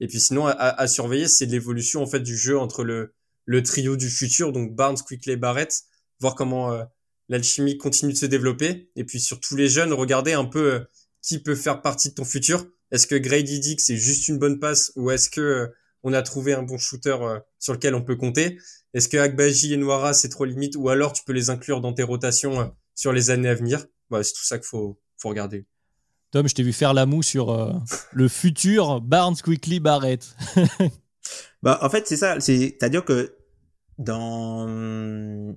[0.00, 3.14] Et puis sinon, à, à surveiller, c'est l'évolution en fait du jeu entre le,
[3.46, 5.82] le trio du futur, donc Barnes, Quickley, Barrett,
[6.20, 6.84] voir comment euh,
[7.28, 8.90] l'alchimie continue de se développer.
[8.96, 10.80] Et puis sur tous les jeunes, regarder un peu euh,
[11.22, 12.66] qui peut faire partie de ton futur.
[12.92, 15.72] Est-ce que Grady Dick c'est juste une bonne passe ou est-ce que
[16.04, 17.16] on a trouvé un bon shooter
[17.58, 18.58] sur lequel on peut compter?
[18.94, 21.92] Est-ce que Akbaji et Noira, c'est trop limite Ou alors tu peux les inclure dans
[21.92, 23.86] tes rotations euh, sur les années à venir?
[24.10, 25.64] Bah, C'est tout ça qu'il faut, faut regarder.
[26.30, 27.72] Tom, je t'ai vu faire la moue sur euh,
[28.12, 30.36] le futur Barnes Quickly Barrett.
[31.62, 32.38] bah, en fait, c'est ça.
[32.40, 33.34] C'est-à-dire que
[33.98, 35.54] dans...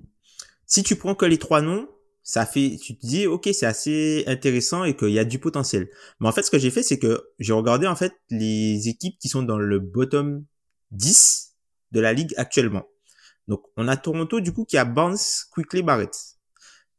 [0.66, 1.88] Si tu prends que les trois noms,
[2.26, 5.88] ça fait, tu te dis, ok, c'est assez intéressant et qu'il y a du potentiel.
[6.18, 9.16] Mais en fait, ce que j'ai fait, c'est que j'ai regardé, en fait, les équipes
[9.20, 10.44] qui sont dans le bottom
[10.90, 11.54] 10
[11.92, 12.84] de la ligue actuellement.
[13.46, 15.16] Donc, on a Toronto, du coup, qui a Barnes,
[15.52, 16.16] Quickly, Barrett.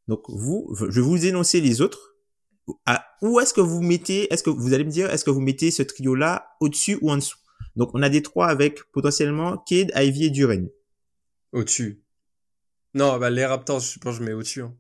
[0.08, 2.16] Donc, vous, je vais vous énoncer les autres.
[3.22, 5.72] Où est-ce que vous mettez, est-ce que vous allez me dire, est-ce que vous mettez
[5.72, 7.38] ce trio-là au-dessus ou en dessous?
[7.76, 10.70] Donc, on a des trois avec potentiellement Cade, Ivy et Duren.
[11.52, 12.02] Au-dessus.
[12.94, 14.62] Non, bah, les Raptors, je pense je mets au-dessus.
[14.62, 14.74] Hein.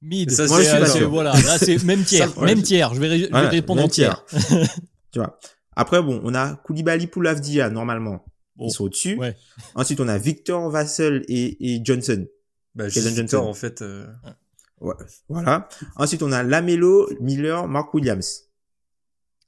[0.00, 0.30] Mid.
[0.30, 1.32] Ça, Moi, je suis voilà.
[1.32, 2.38] Là, c'est même tiers.
[2.40, 2.94] même tiers.
[2.94, 4.24] Je vais, je vais répondre en tiers.
[5.12, 5.38] tu vois.
[5.74, 8.24] Après, bon, on a Koulibaly Poulavdia, normalement.
[8.60, 9.18] Ils sont au-dessus.
[9.74, 12.26] Ensuite, on a Victor Vassell et, et Johnson.
[12.74, 13.36] Bah, Johnson.
[13.38, 13.82] en fait.
[13.82, 14.06] Euh...
[14.80, 14.94] Ouais.
[15.28, 15.68] Voilà.
[15.96, 18.44] Ensuite, on a Lamelo, Miller, Mark Williams.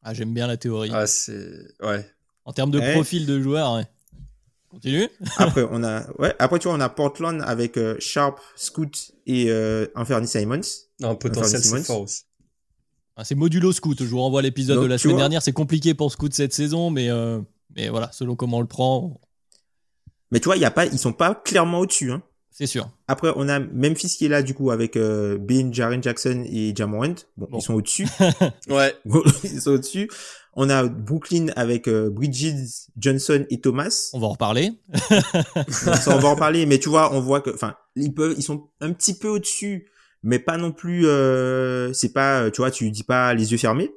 [0.03, 0.91] Ah, j'aime bien la théorie.
[0.93, 1.49] Ah, c'est...
[1.83, 2.05] Ouais.
[2.45, 3.87] En termes de profil de joueur, ouais.
[4.71, 5.09] Continue.
[5.37, 6.35] après, on a, ouais.
[6.39, 10.61] Après, tu vois, on a Portland avec euh, Sharp, Scoot et euh, Anthony Simons.
[11.01, 12.23] Non, potentiel, c'est fort aussi.
[13.17, 13.99] Ah, c'est modulo Scoot.
[13.99, 15.43] Je vous renvoie à l'épisode de la semaine dernière.
[15.43, 17.41] C'est compliqué pour Scoot cette saison, mais euh,
[17.77, 19.21] mais voilà, selon comment on le prend.
[20.31, 22.13] Mais tu vois, y a pas, ils sont pas clairement au-dessus.
[22.13, 22.23] Hein.
[22.61, 22.91] C'est sûr.
[23.09, 26.77] Après, on a Memphis qui est là, du coup, avec euh, Ben, Jaren Jackson et
[26.77, 27.15] Jamorant.
[27.39, 28.07] Bon, ils sont au-dessus.
[28.69, 28.95] ouais.
[29.45, 30.11] ils sont au-dessus.
[30.53, 34.11] On a Brooklyn avec euh, Bridges, Johnson et Thomas.
[34.13, 34.73] On va en reparler.
[34.93, 38.69] on va en reparler, mais tu vois, on voit que, enfin, ils peuvent, ils sont
[38.83, 39.91] un petit peu au-dessus,
[40.23, 41.07] mais pas non plus.
[41.07, 43.91] Euh, c'est pas, tu vois, tu dis pas les yeux fermés.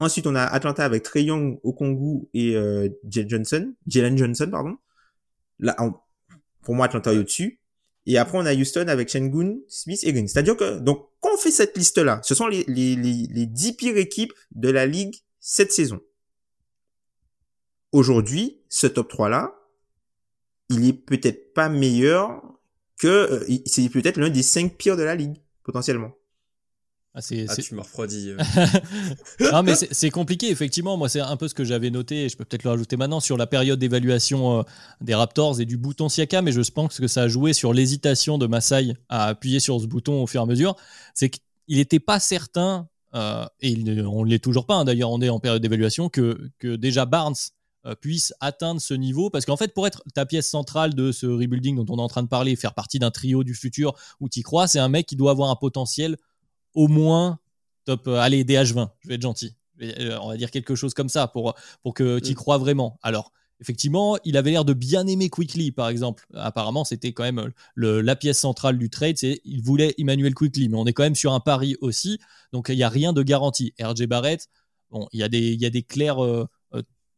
[0.00, 4.76] Ensuite, on a Atlanta avec Trey Young, Okongu et euh, Johnson, Jalen Johnson, pardon.
[5.58, 5.74] Là,
[6.62, 7.59] pour moi, Atlanta est au-dessus.
[8.10, 10.26] Et après, on a Houston avec Shengun, Smith et Green.
[10.26, 13.74] C'est-à-dire que, donc, quand on fait cette liste-là, ce sont les, les, les, les 10
[13.74, 16.00] pires équipes de la ligue cette saison.
[17.92, 19.54] Aujourd'hui, ce top 3-là,
[20.70, 22.42] il est peut-être pas meilleur
[22.98, 26.10] que, euh, c'est peut-être l'un des 5 pires de la ligue, potentiellement.
[27.12, 27.18] Ah,
[27.48, 28.30] ah, tu m'as refroidi.
[28.30, 28.38] Euh.
[29.52, 30.96] non, mais c'est compliqué, effectivement.
[30.96, 33.18] Moi, c'est un peu ce que j'avais noté, et je peux peut-être le rajouter maintenant,
[33.18, 34.62] sur la période d'évaluation euh,
[35.00, 38.38] des Raptors et du bouton Siaka, mais je pense que ça a joué sur l'hésitation
[38.38, 40.76] de Masai à appuyer sur ce bouton au fur et à mesure.
[41.12, 44.84] C'est qu'il n'était pas certain euh, et on ne l'est toujours pas, hein.
[44.84, 47.34] d'ailleurs on est en période d'évaluation, que, que déjà Barnes
[48.00, 49.30] puisse atteindre ce niveau.
[49.30, 52.08] Parce qu'en fait, pour être ta pièce centrale de ce rebuilding dont on est en
[52.08, 55.06] train de parler, faire partie d'un trio du futur où tu crois, c'est un mec
[55.06, 56.16] qui doit avoir un potentiel
[56.74, 57.38] au moins
[57.84, 59.54] top, euh, allez, DH20, je vais être gentil.
[60.20, 62.34] On va dire quelque chose comme ça pour, pour que tu y mm.
[62.34, 62.98] crois vraiment.
[63.02, 66.26] Alors, effectivement, il avait l'air de bien aimer Quickly, par exemple.
[66.34, 70.76] Apparemment, c'était quand même la pièce centrale du trade, c'est il voulait Emmanuel Quickly, mais
[70.76, 72.18] on est quand même sur un pari aussi,
[72.52, 73.74] donc il n'y a rien de garanti.
[73.80, 74.48] RJ Barrett,
[74.90, 76.46] bon, il y a des, il y a des clairs euh, euh,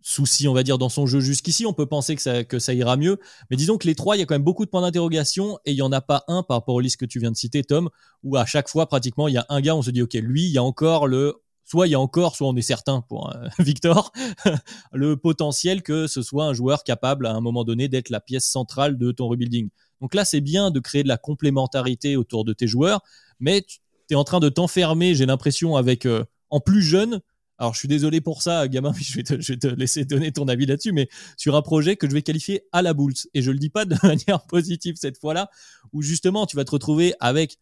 [0.02, 1.66] soucis, on va dire, dans son jeu jusqu'ici.
[1.66, 3.18] On peut penser que ça, que ça ira mieux,
[3.50, 5.72] mais disons que les trois, il y a quand même beaucoup de points d'interrogation et
[5.72, 7.62] il n'y en a pas un par rapport aux listes que tu viens de citer,
[7.62, 7.88] Tom,
[8.22, 10.44] où à chaque fois, pratiquement, il y a un gars, on se dit, ok, lui,
[10.44, 11.34] il y a encore le
[11.64, 14.12] soit il y a encore, soit on est certain pour euh, Victor,
[14.92, 18.44] le potentiel que ce soit un joueur capable à un moment donné d'être la pièce
[18.44, 19.70] centrale de ton rebuilding.
[20.00, 23.00] Donc là, c'est bien de créer de la complémentarité autour de tes joueurs,
[23.38, 23.78] mais tu
[24.10, 27.20] es en train de t'enfermer, j'ai l'impression, avec euh, en plus jeune.
[27.62, 30.32] Alors je suis désolé pour ça, gamin, je vais, te, je vais te laisser donner
[30.32, 33.12] ton avis là-dessus, mais sur un projet que je vais qualifier à la boule.
[33.34, 35.48] Et je le dis pas de manière positive cette fois-là,
[35.92, 37.58] où justement tu vas te retrouver avec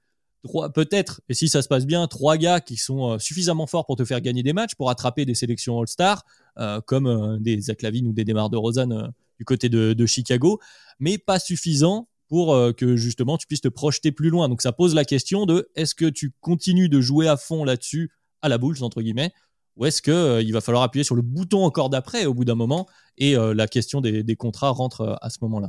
[0.72, 3.96] peut-être, et si ça se passe bien, trois gars qui sont euh, suffisamment forts pour
[3.96, 6.24] te faire gagner des matchs, pour attraper des sélections All-Star,
[6.56, 10.60] euh, comme euh, des Zach ou des Demar de Rosanne du côté de, Chicago,
[10.98, 14.48] mais pas suffisant pour que justement tu puisses te projeter plus loin.
[14.48, 18.12] Donc ça pose la question de est-ce que tu continues de jouer à fond là-dessus,
[18.40, 19.32] à la boule, entre guillemets,
[19.80, 22.54] ou est-ce qu'il il va falloir appuyer sur le bouton encore d'après au bout d'un
[22.54, 22.86] moment
[23.18, 25.68] et la question des, contrats rentre à ce moment-là?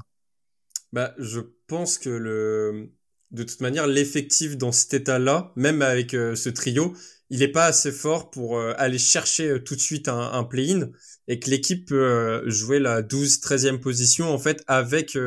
[0.93, 2.89] Bah, Je pense que
[3.31, 6.93] de toute manière, l'effectif dans cet état-là, même avec euh, ce trio,
[7.29, 10.43] il n'est pas assez fort pour euh, aller chercher euh, tout de suite un, un
[10.43, 10.89] play-in
[11.27, 15.17] et que l'équipe peut jouer la 12-13e position en fait avec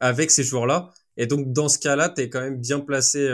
[0.00, 0.90] avec ces joueurs-là.
[1.16, 3.30] Et donc dans ce cas-là, tu es quand même bien placé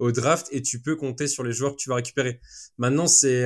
[0.00, 2.40] au draft et tu peux compter sur les joueurs que tu vas récupérer.
[2.78, 3.44] Maintenant, c'est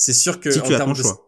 [0.00, 1.26] c'est sûr que si tu as ton choix.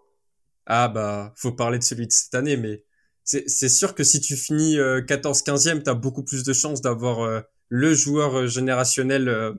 [0.66, 2.84] Ah bah, faut parler de celui de cette année, mais
[3.24, 7.94] c'est sûr que si tu finis 14-15e, tu as beaucoup plus de chances d'avoir le
[7.94, 9.54] joueur euh, générationnel euh,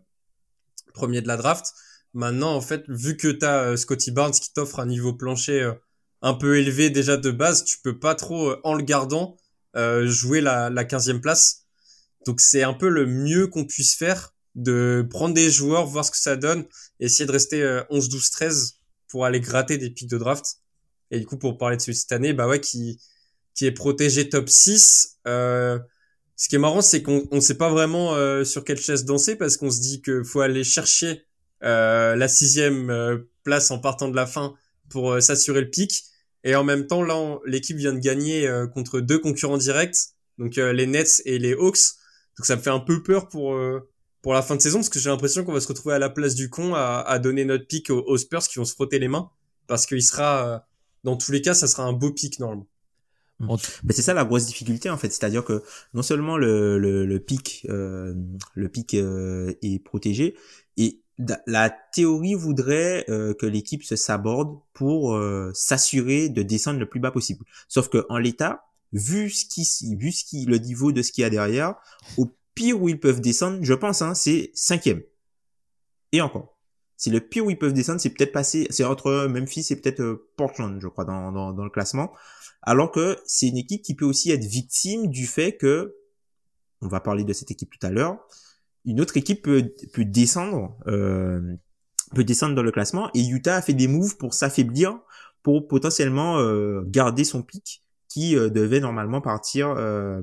[0.93, 1.73] premier de la draft.
[2.13, 5.73] Maintenant, en fait, vu que tu as euh, Scotty Barnes qui t'offre un niveau plancher
[6.21, 9.35] un peu élevé déjà de base, tu peux pas trop, en le gardant,
[9.75, 11.65] jouer la, la 15e place.
[12.27, 16.11] Donc c'est un peu le mieux qu'on puisse faire de prendre des joueurs, voir ce
[16.11, 16.65] que ça donne,
[16.99, 18.79] essayer de rester 11, 12, 13
[19.13, 20.57] pour aller gratter des pics de draft.
[21.11, 22.99] Et du coup, pour parler de celui de cette année, bah ouais, qui,
[23.53, 25.19] qui est protégé top 6.
[25.27, 25.77] Euh,
[26.35, 29.35] ce qui est marrant, c'est qu'on ne sait pas vraiment euh, sur quelle chaise danser
[29.35, 31.27] parce qu'on se dit qu'il faut aller chercher
[31.61, 34.55] euh, la sixième euh, place en partant de la fin
[34.89, 36.05] pour s'assurer le pic.
[36.43, 39.95] Et en même temps, là, l'équipe vient de gagner contre deux concurrents directs,
[40.39, 41.95] donc les Nets et les Hawks.
[42.37, 43.55] Donc ça me fait un peu peur pour
[44.23, 46.09] pour la fin de saison parce que j'ai l'impression qu'on va se retrouver à la
[46.09, 48.97] place du con à, à donner notre pic aux, aux, Spurs qui vont se frotter
[48.97, 49.29] les mains
[49.67, 50.65] parce qu'il sera
[51.03, 52.67] dans tous les cas, ça sera un beau pic normalement.
[53.39, 53.55] Mm.
[53.83, 57.19] Mais c'est ça la grosse difficulté en fait, c'est-à-dire que non seulement le, le, le
[57.19, 58.13] pic, euh,
[58.53, 60.35] le pic euh, est protégé,
[60.77, 61.01] et
[61.45, 65.19] la théorie voudrait euh, que l'équipe se saborde pour
[65.53, 67.45] s'assurer de descendre le plus bas possible.
[67.67, 71.21] Sauf que en l'état, vu ce qui, vu ce qui, le niveau de ce qu'il
[71.21, 71.75] y a derrière,
[72.17, 75.01] au pire où ils peuvent descendre, je pense, hein, c'est cinquième.
[76.11, 76.57] Et encore.
[76.95, 80.27] C'est le pire où ils peuvent descendre, c'est peut-être passer, c'est entre Memphis et peut-être
[80.37, 82.13] Portland, je crois, dans, dans, dans le classement.
[82.61, 85.95] Alors que c'est une équipe qui peut aussi être victime du fait que,
[86.81, 88.17] on va parler de cette équipe tout à l'heure,
[88.85, 91.55] une autre équipe peut, peut descendre, euh,
[92.13, 94.99] peut descendre dans le classement et Utah a fait des moves pour s'affaiblir,
[95.41, 100.21] pour potentiellement euh, garder son pic qui euh, devait normalement partir, euh,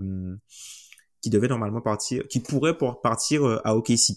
[1.21, 4.17] qui devait normalement partir, qui pourrait partir euh, à OKC.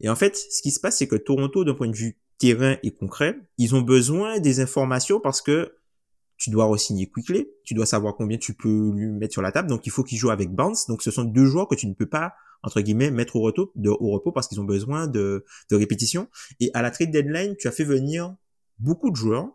[0.00, 2.76] Et en fait, ce qui se passe, c'est que Toronto, d'un point de vue terrain
[2.82, 5.76] et concret, ils ont besoin des informations parce que
[6.38, 9.68] tu dois re-signer Quickly, tu dois savoir combien tu peux lui mettre sur la table,
[9.68, 10.74] donc il faut qu'il joue avec Barnes.
[10.88, 12.32] Donc ce sont deux joueurs que tu ne peux pas
[12.62, 16.28] entre guillemets mettre au repos, de, au repos parce qu'ils ont besoin de, de répétition.
[16.60, 18.34] Et à la trade deadline, tu as fait venir
[18.78, 19.48] beaucoup de joueurs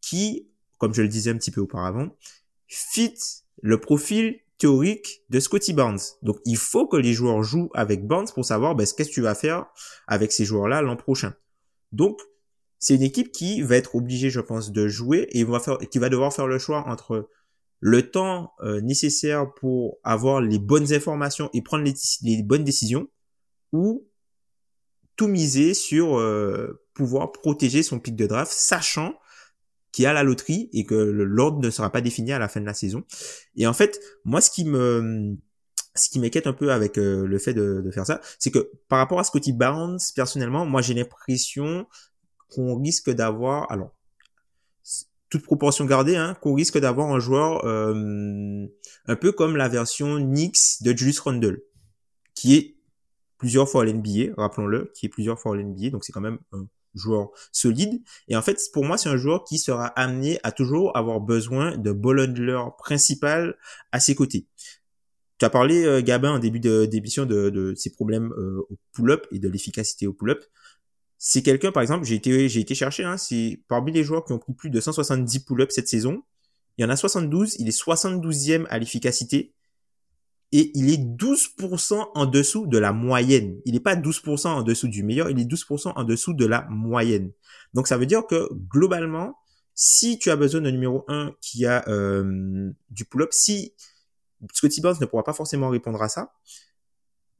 [0.00, 2.08] qui, comme je le disais un petit peu auparavant,
[2.66, 3.14] fit
[3.62, 6.00] le profil théorique de Scotty Barnes.
[6.22, 9.14] Donc il faut que les joueurs jouent avec Barnes pour savoir ben, ce qu'est-ce que
[9.14, 9.66] tu vas faire
[10.06, 11.34] avec ces joueurs-là l'an prochain.
[11.92, 12.20] Donc
[12.78, 15.46] c'est une équipe qui va être obligée, je pense, de jouer et
[15.90, 17.28] qui va devoir faire le choix entre
[17.80, 21.84] le temps euh, nécessaire pour avoir les bonnes informations et prendre
[22.22, 23.08] les, bonnes décisions
[23.72, 24.06] ou
[25.16, 29.14] tout miser sur euh, pouvoir protéger son pic de draft, sachant
[29.92, 32.60] qu'il y a la loterie et que l'ordre ne sera pas défini à la fin
[32.60, 33.04] de la saison.
[33.56, 35.36] Et en fait, moi, ce qui me
[35.94, 38.70] ce qui m'inquiète un peu avec euh, le fait de, de faire ça, c'est que
[38.88, 41.86] par rapport à Scotty Barnes, personnellement, moi j'ai l'impression
[42.48, 43.94] qu'on risque d'avoir, alors
[45.28, 48.66] toute proportion gardée, hein, qu'on risque d'avoir un joueur euh,
[49.06, 51.62] un peu comme la version Knicks de Julius Randle,
[52.34, 52.76] qui est
[53.36, 56.38] plusieurs fois à l'NBA, rappelons-le, qui est plusieurs fois à l'NBA, donc c'est quand même
[56.52, 56.66] un
[56.98, 58.02] joueur solide.
[58.28, 61.76] Et en fait, pour moi, c'est un joueur qui sera amené à toujours avoir besoin
[61.76, 63.56] de ball handler principal
[63.92, 64.46] à ses côtés.
[65.38, 69.26] Tu as parlé, euh, Gabin, en début d'émission de, de, ses problèmes euh, au pull-up
[69.30, 70.44] et de l'efficacité au pull-up
[71.18, 74.32] c'est quelqu'un, par exemple, j'ai été, j'ai été chercher, hein, c'est parmi les joueurs qui
[74.32, 76.22] ont pris plus de 170 pull-ups cette saison,
[76.78, 79.52] il y en a 72, il est 72e à l'efficacité
[80.52, 83.60] et il est 12% en dessous de la moyenne.
[83.64, 86.66] Il n'est pas 12% en dessous du meilleur, il est 12% en dessous de la
[86.70, 87.32] moyenne.
[87.74, 89.36] Donc ça veut dire que globalement,
[89.74, 93.74] si tu as besoin d'un numéro 1 qui a euh, du pull-up, si
[94.52, 96.32] Scotty Barnes ne pourra pas forcément répondre à ça,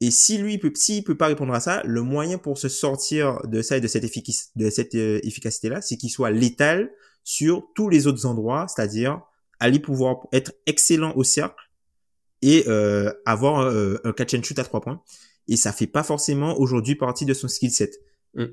[0.01, 3.41] et si lui peut, s'il peut pas répondre à ça, le moyen pour se sortir
[3.47, 6.89] de ça et de cette, euh, efficacité-là, c'est qu'il soit létal
[7.23, 9.21] sur tous les autres endroits, c'est-à-dire
[9.59, 11.68] aller pouvoir être excellent au cercle
[12.41, 15.01] et euh, avoir euh, un catch and shoot à trois points.
[15.47, 17.99] Et ça fait pas forcément aujourd'hui partie de son skill set.
[18.35, 18.45] Mm.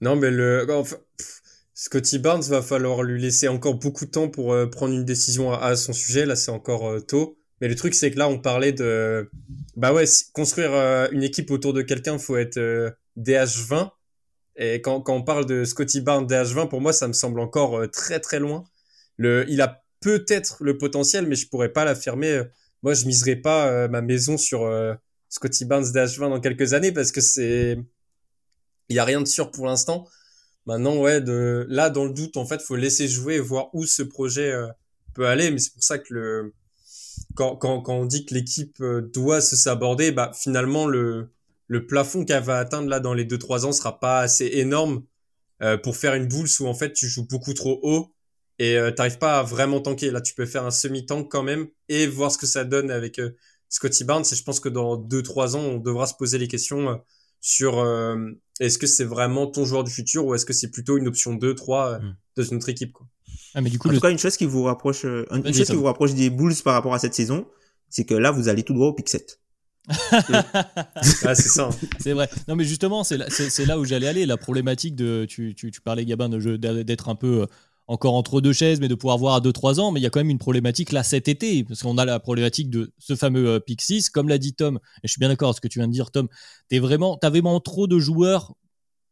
[0.00, 0.66] Non, mais le
[1.74, 5.58] Scotty Barnes va falloir lui laisser encore beaucoup de temps pour prendre une décision à,
[5.58, 6.26] à, son sujet.
[6.26, 7.38] Là, c'est encore tôt.
[7.60, 9.30] Mais le truc, c'est que là, on parlait de,
[9.76, 12.58] bah ouais, construire euh, une équipe autour de quelqu'un, faut être
[13.16, 13.74] DH20.
[13.74, 13.86] Euh,
[14.56, 17.78] Et quand, quand on parle de Scotty Barnes DH20, pour moi, ça me semble encore
[17.78, 18.64] euh, très très loin.
[19.16, 22.42] Le, il a peut-être le potentiel, mais je pourrais pas l'affirmer.
[22.82, 24.70] Moi, je miserais pas ma maison sur
[25.28, 27.78] Scotty Barnes DH20 dans quelques années parce que c'est,
[28.88, 30.06] il y a rien de sûr pour l'instant.
[30.66, 33.86] Maintenant, ouais, de là, dans le doute, en fait, faut laisser jouer et voir où
[33.86, 34.52] ce projet
[35.14, 35.50] peut aller.
[35.50, 36.52] Mais c'est pour ça que le
[37.34, 41.30] quand, quand, on dit que l'équipe euh, doit se s'aborder, bah finalement le
[41.68, 45.02] le plafond qu'elle va atteindre là dans les 2-3 ans sera pas assez énorme
[45.62, 48.14] euh, pour faire une boule où en fait tu joues beaucoup trop haut
[48.58, 50.10] et euh, t'arrives pas à vraiment tanker.
[50.10, 53.18] Là tu peux faire un semi-tank quand même et voir ce que ça donne avec
[53.18, 53.36] euh,
[53.68, 57.00] Scotty Barnes et je pense que dans 2-3 ans on devra se poser les questions
[57.40, 57.84] sur
[58.60, 61.34] est-ce que c'est vraiment ton joueur du futur ou est-ce que c'est plutôt une option
[61.34, 62.16] 2-3 mm.
[62.36, 63.06] de notre équipe quoi.
[63.56, 65.66] Ah, mais du coup, en tout cas, une chose qui vous rapproche, euh, une chose
[65.66, 67.46] qui vous rapproche des Bulls par rapport à cette saison,
[67.88, 69.40] c'est que là, vous allez tout droit au pick 7.
[70.12, 71.70] ah, c'est ça.
[71.98, 72.28] C'est vrai.
[72.48, 73.26] Non, mais justement, c'est là,
[73.66, 74.26] là, où j'allais aller.
[74.26, 77.46] La problématique de, tu, tu, tu parlais, Gabin, d'être un peu euh,
[77.88, 79.92] encore entre deux chaises, mais de pouvoir voir à 2-3 ans.
[79.92, 82.20] Mais il y a quand même une problématique là cet été, parce qu'on a la
[82.20, 84.10] problématique de ce fameux euh, pick 6.
[84.10, 85.92] Comme l'a dit Tom, et je suis bien d'accord avec ce que tu viens de
[85.92, 86.28] dire, Tom,
[86.68, 88.54] t'es vraiment, t'as vraiment trop de joueurs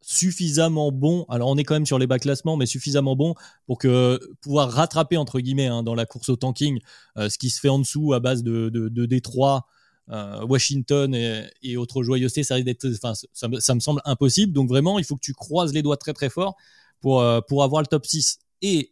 [0.01, 1.25] suffisamment bon.
[1.31, 3.35] Alors on est quand même sur les bas classements, mais suffisamment bon
[3.67, 6.79] pour que pouvoir rattraper entre guillemets hein, dans la course au tanking
[7.17, 9.67] euh, ce qui se fait en dessous à base de, de, de Détroit,
[10.11, 12.45] euh, Washington et, autres joyeusetés.
[12.45, 12.57] Ça,
[13.03, 14.53] enfin, ça, me semble impossible.
[14.53, 16.57] Donc vraiment, il faut que tu croises les doigts très très fort
[17.01, 18.39] pour, euh, pour avoir le top 6.
[18.65, 18.91] Et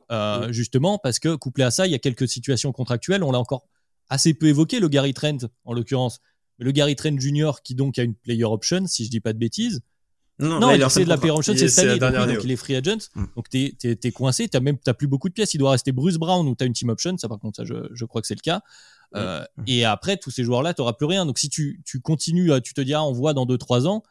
[0.50, 3.24] justement, parce que couplé à ça, il y a quelques situations contractuelles.
[3.24, 3.66] On l'a encore
[4.10, 6.20] assez peu évoqué, le Gary Trent en l'occurrence.
[6.58, 9.38] Le Gary Trent Junior qui donc a une player option, si je dis pas de
[9.38, 9.80] bêtises.
[10.38, 12.26] Non, non, il c'est de la player option, c'est cette année.
[12.26, 13.08] Donc, il est free agent.
[13.14, 13.24] Mm.
[13.34, 14.48] Donc, t'es es, coincé.
[14.48, 15.54] T'as même plus beaucoup de pièces.
[15.54, 17.16] Il doit rester Bruce Brown ou t'as une team option.
[17.16, 18.58] Ça, par contre, ça, je, je crois que c'est le cas.
[18.58, 19.16] Mm.
[19.16, 19.64] Euh, mm.
[19.68, 21.24] Et après, tous ces joueurs-là, t'auras plus rien.
[21.24, 24.06] Donc, si tu, tu continues, tu te dis, ah, on voit dans 2-3 ans, euh,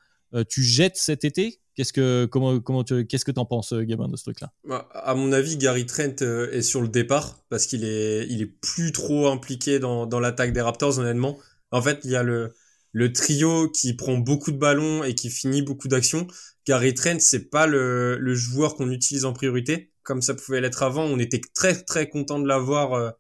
[0.50, 1.60] tu jettes cet été?
[1.76, 4.52] Qu'est-ce que comment comment qu'est-ce que t'en penses, euh, Gabin, de ce truc-là?
[4.66, 8.54] Bah, À mon avis, Gary Trent est sur le départ parce qu'il est il est
[8.62, 11.38] plus trop impliqué dans dans l'attaque des Raptors, honnêtement.
[11.72, 12.54] En fait, il y a le
[12.94, 16.28] le trio qui prend beaucoup de ballons et qui finit beaucoup d'actions.
[16.68, 20.84] Gary Trent, c'est pas le, le joueur qu'on utilise en priorité, comme ça pouvait l'être
[20.84, 21.04] avant.
[21.06, 23.12] On était très très content de l'avoir euh,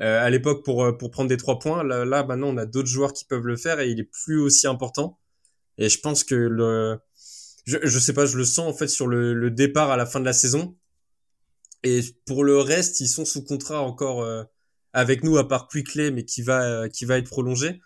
[0.00, 1.82] euh, à l'époque pour euh, pour prendre des trois points.
[1.82, 4.40] Là, là maintenant, on a d'autres joueurs qui peuvent le faire et il est plus
[4.40, 5.18] aussi important.
[5.78, 6.98] Et je pense que le,
[7.64, 10.06] je, je sais pas, je le sens en fait sur le, le départ à la
[10.06, 10.76] fin de la saison.
[11.84, 14.26] Et pour le reste, ils sont sous contrat encore
[14.92, 17.80] avec nous, à part Quickley, mais qui va qui va être prolongé.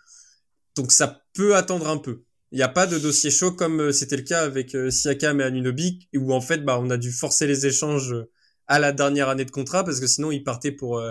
[0.75, 2.23] Donc ça peut attendre un peu.
[2.51, 5.41] Il n'y a pas de dossier chaud comme euh, c'était le cas avec euh, Siakam
[5.41, 8.29] et Anunobi, où en fait, bah, on a dû forcer les échanges euh,
[8.67, 11.03] à la dernière année de contrat parce que sinon ils partaient pour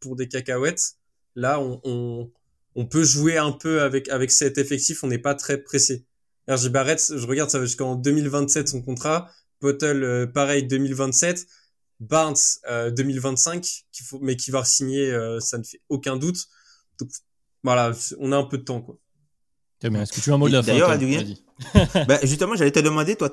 [0.00, 0.96] pour des cacahuètes.
[1.34, 2.30] Là, on, on,
[2.74, 5.02] on, peut jouer un peu avec avec cet effectif.
[5.02, 6.04] On n'est pas très pressé.
[6.48, 9.30] RJ Barrett, je regarde, ça va jusqu'en 2027 son contrat.
[9.60, 11.46] Bottle, pareil, 2027.
[12.00, 12.34] Barnes,
[12.68, 13.62] 2025,
[13.92, 16.48] qu'il faut, mais qui va signer, ça ne fait aucun doute.
[16.98, 17.10] Donc
[17.62, 18.98] voilà, on a un peu de temps, quoi.
[19.82, 20.96] Est-ce que tu as un mot de la fin D'ailleurs,
[22.08, 23.30] bah, justement, j'allais te demander, toi,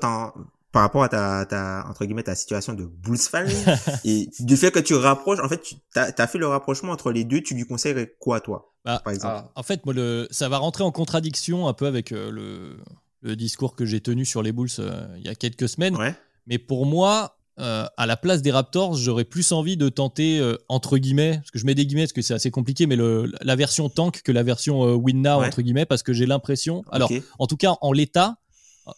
[0.72, 3.48] par rapport à ta, ta, entre guillemets, ta situation de Bulls fan,
[4.04, 7.24] et du fait que tu rapproches, en fait, tu as, fait le rapprochement entre les
[7.24, 10.58] deux, tu lui conseillerais quoi, toi, bah, par exemple En fait, moi, le, ça va
[10.58, 12.76] rentrer en contradiction un peu avec euh, le,
[13.22, 15.96] le discours que j'ai tenu sur les Bulls euh, il y a quelques semaines.
[16.46, 20.56] Mais pour moi, euh, à la place des Raptors, j'aurais plus envie de tenter, euh,
[20.68, 23.30] entre guillemets, parce que je mets des guillemets parce que c'est assez compliqué, mais le,
[23.42, 26.82] la version tank que la version win now, entre guillemets, parce que j'ai l'impression.
[26.90, 28.36] Alors, en tout cas, en l'état,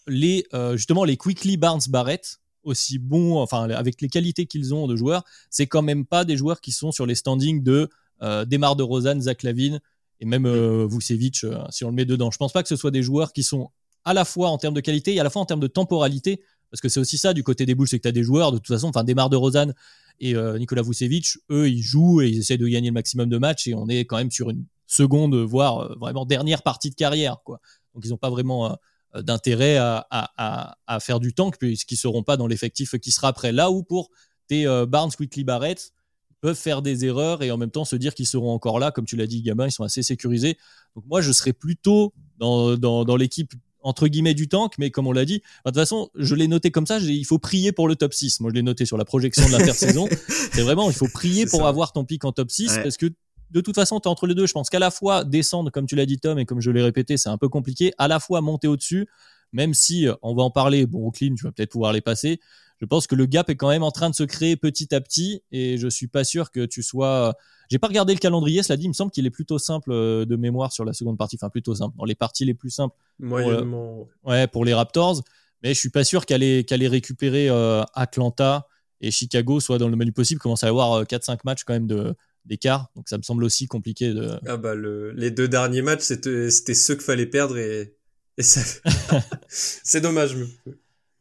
[0.06, 4.96] les, justement, les Quickly Barnes Barrett, aussi bons, enfin, avec les qualités qu'ils ont de
[4.96, 7.88] joueurs, c'est quand même pas des joueurs qui sont sur les standings de
[8.20, 9.80] Demar de Rosanne, Zach Lavine
[10.20, 10.46] et même
[10.86, 12.30] Vucevic, si on le met dedans.
[12.30, 13.70] Je pense pas que ce soit des joueurs qui sont
[14.04, 16.40] à la fois en termes de qualité et à la fois en termes de temporalité
[16.72, 18.50] parce que c'est aussi ça du côté des Bulls, c'est que tu as des joueurs,
[18.50, 19.74] de toute façon, enfin, Demar de Rosanne
[20.20, 23.36] et euh, Nicolas Vucevic, eux, ils jouent et ils essaient de gagner le maximum de
[23.36, 26.94] matchs et on est quand même sur une seconde, voire euh, vraiment dernière partie de
[26.94, 27.60] carrière, quoi.
[27.94, 28.74] Donc, ils n'ont pas vraiment euh,
[29.14, 33.52] d'intérêt à, à, à, faire du tank puisqu'ils seront pas dans l'effectif qui sera après.
[33.52, 34.10] Là où pour
[34.48, 35.92] tes Barnes, Quickly, Barrett,
[36.40, 38.90] peuvent faire des erreurs et en même temps se dire qu'ils seront encore là.
[38.90, 40.58] Comme tu l'as dit, Gabin, ils sont assez sécurisés.
[40.96, 45.06] Donc moi, je serais plutôt dans, dans, dans l'équipe entre guillemets du tank, mais comme
[45.06, 47.88] on l'a dit, de toute façon, je l'ai noté comme ça, il faut prier pour
[47.88, 48.40] le top 6.
[48.40, 50.08] Moi, je l'ai noté sur la projection de l'intersaison.
[50.28, 53.06] c'est vraiment, il faut prier pour avoir ton pic en top 6 parce que
[53.52, 54.46] de toute façon, tu es entre les deux.
[54.46, 56.82] Je pense qu'à la fois descendre, comme tu l'as dit, Tom, et comme je l'ai
[56.82, 59.08] répété, c'est un peu compliqué, à la fois monter au-dessus,
[59.52, 62.40] même si euh, on va en parler, bon, Brooklyn, tu vas peut-être pouvoir les passer.
[62.80, 65.00] Je pense que le gap est quand même en train de se créer petit à
[65.00, 67.36] petit et je suis pas sûr que tu sois
[67.72, 70.26] j'ai pas regardé le calendrier, cela dit, il me semble qu'il est plutôt simple euh,
[70.26, 72.94] de mémoire sur la seconde partie, enfin plutôt simple, dans les parties les plus simples.
[73.18, 74.08] Moyennement.
[74.20, 75.22] Pour, ouais, pour les Raptors,
[75.62, 78.66] mais je suis pas sûr qu'aller qu'aller récupérer euh, Atlanta
[79.00, 80.38] et Chicago soit dans le menu possible.
[80.38, 82.14] Commence à y avoir 4-5 euh, matchs quand même de
[82.44, 84.38] d'écart, donc ça me semble aussi compliqué de.
[84.46, 87.94] Ah bah le, les deux derniers matchs, c'était ceux qu'il fallait perdre et,
[88.38, 88.42] et
[89.48, 90.36] c'est dommage.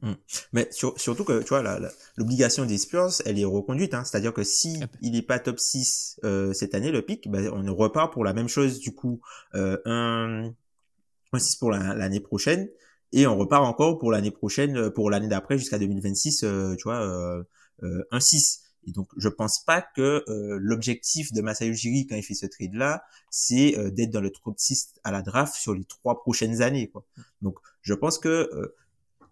[0.02, 0.14] Mm.
[0.54, 1.64] Mais surtout que tu vois
[2.18, 3.94] l'obligation des Spurs, elle est reconduite.
[3.94, 4.04] Hein.
[4.04, 7.76] C'est-à-dire que si il est pas top 6 euh, cette année, le pic, bah, on
[7.76, 9.22] repart pour la même chose du coup
[9.54, 10.52] euh, un,
[11.38, 12.68] 6 pour l'année prochaine
[13.14, 16.84] et on repart encore pour l'année prochaine, euh, pour l'année d'après jusqu'à 2026, euh, tu
[16.84, 17.44] vois, euh,
[17.84, 18.62] euh, un 6.
[18.88, 23.04] Et donc, je pense pas que l'objectif de Masayu Ujiri quand il fait ce trade-là,
[23.30, 26.88] c'est d'être dans le top 6 à la draft sur les trois prochaines années.
[26.90, 27.06] Quoi.
[27.42, 28.50] Donc, je pense que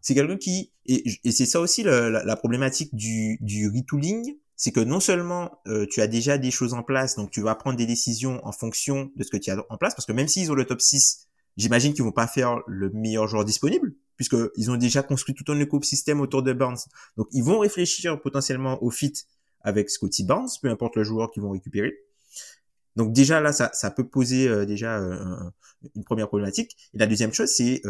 [0.01, 4.71] c'est quelqu'un qui et, et c'est ça aussi la, la, problématique du, du retooling, c'est
[4.71, 7.77] que non seulement euh, tu as déjà des choses en place, donc tu vas prendre
[7.77, 10.51] des décisions en fonction de ce que tu as en place, parce que même s'ils
[10.51, 11.27] ont le top 6,
[11.57, 15.49] j'imagine qu'ils vont pas faire le meilleur joueur disponible, puisque ils ont déjà construit tout
[15.51, 16.79] un écosystème autour de Barnes.
[17.17, 19.13] Donc ils vont réfléchir potentiellement au fit
[19.61, 21.93] avec Scotty Barnes, peu importe le joueur qu'ils vont récupérer.
[22.95, 25.37] Donc déjà là, ça, ça peut poser euh, déjà euh,
[25.95, 26.75] une première problématique.
[26.93, 27.81] Et la deuxième chose, c'est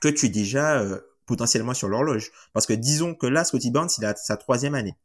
[0.00, 2.30] que tu es déjà euh, potentiellement sur l'horloge.
[2.52, 4.96] Parce que disons que là, Scotty Barnes, il a sa troisième année.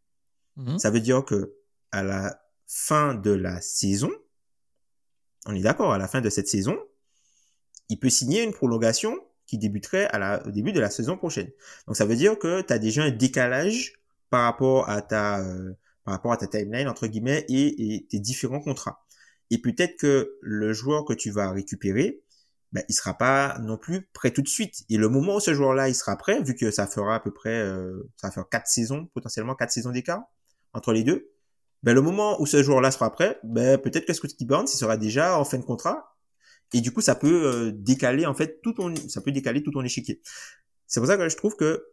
[0.58, 0.78] Mhm.
[0.78, 1.56] Ça veut dire que
[1.92, 4.12] à la fin de la saison,
[5.46, 6.78] on est d'accord, à la fin de cette saison,
[7.90, 9.18] il peut signer une prolongation
[9.48, 11.50] qui débuterait à la, au début de la saison prochaine.
[11.88, 13.99] Donc ça veut dire que tu as déjà un décalage
[14.30, 15.74] par rapport à ta euh,
[16.06, 19.06] par rapport à ta timeline entre guillemets et, et tes différents contrats.
[19.52, 22.22] Et peut-être que le joueur que tu vas récupérer,
[22.72, 24.84] ben, il sera pas non plus prêt tout de suite.
[24.90, 27.32] Et le moment où ce joueur-là, il sera prêt, vu que ça fera à peu
[27.32, 30.22] près, euh, ça va faire quatre saisons, potentiellement quatre saisons d'écart
[30.74, 31.32] entre les deux,
[31.82, 34.98] ben, le moment où ce joueur-là sera prêt, ben, peut-être que Scotty Barnes, il sera
[34.98, 36.16] déjà en fin de contrat.
[36.74, 39.72] Et du coup, ça peut euh, décaler, en fait, tout ton, ça peut décaler tout
[39.72, 40.22] ton échiquier.
[40.86, 41.84] C'est pour ça que je trouve que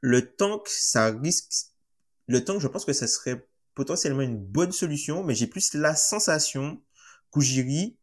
[0.00, 1.70] le tank, ça risque,
[2.26, 5.94] le tank, je pense que ça serait potentiellement une bonne solution, mais j'ai plus la
[5.94, 6.80] sensation
[7.30, 7.96] qu'Ujiri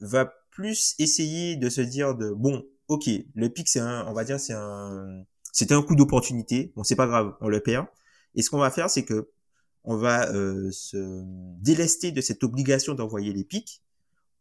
[0.00, 4.24] va plus essayer de se dire de bon, ok, le pic c'est un, on va
[4.24, 6.72] dire c'est un, c'était un coup d'opportunité.
[6.76, 7.86] Bon, c'est pas grave, on le perd.
[8.34, 9.30] Et ce qu'on va faire, c'est que
[9.84, 11.22] on va euh, se
[11.60, 13.82] délester de cette obligation d'envoyer les pics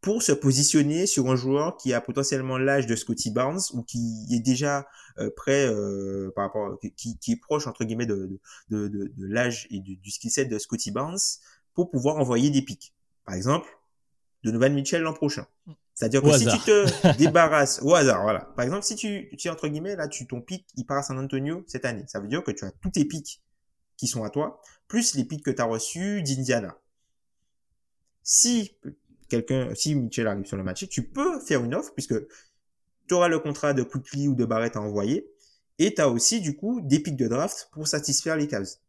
[0.01, 4.25] pour se positionner sur un joueur qui a potentiellement l'âge de Scotty Barnes ou qui
[4.31, 4.87] est déjà
[5.19, 8.39] euh, prêt euh, par rapport qui, qui, est proche entre guillemets de,
[8.69, 11.19] de, de, de l'âge et du, du skill set de Scotty Barnes
[11.75, 12.93] pour pouvoir envoyer des pics.
[13.25, 13.69] Par exemple,
[14.43, 15.45] de Novan Mitchell l'an prochain.
[15.67, 15.73] Mm.
[15.93, 18.51] C'est-à-dire que si tu te débarrasses au hasard, voilà.
[18.55, 21.19] Par exemple, si tu, tu entre guillemets, là, tu, ton pic, il part à San
[21.19, 22.05] Antonio cette année.
[22.07, 23.41] Ça veut dire que tu as tous tes pics
[23.97, 26.75] qui sont à toi, plus les pics que tu as reçus d'Indiana.
[28.23, 28.75] Si
[29.31, 32.15] quelqu'un, si Mitchell arrive sur le match, tu peux faire une offre puisque
[33.07, 35.27] tu auras le contrat de Quickly ou de Barrett à envoyer
[35.79, 38.81] et tu as aussi, du coup, des pics de draft pour satisfaire les cases.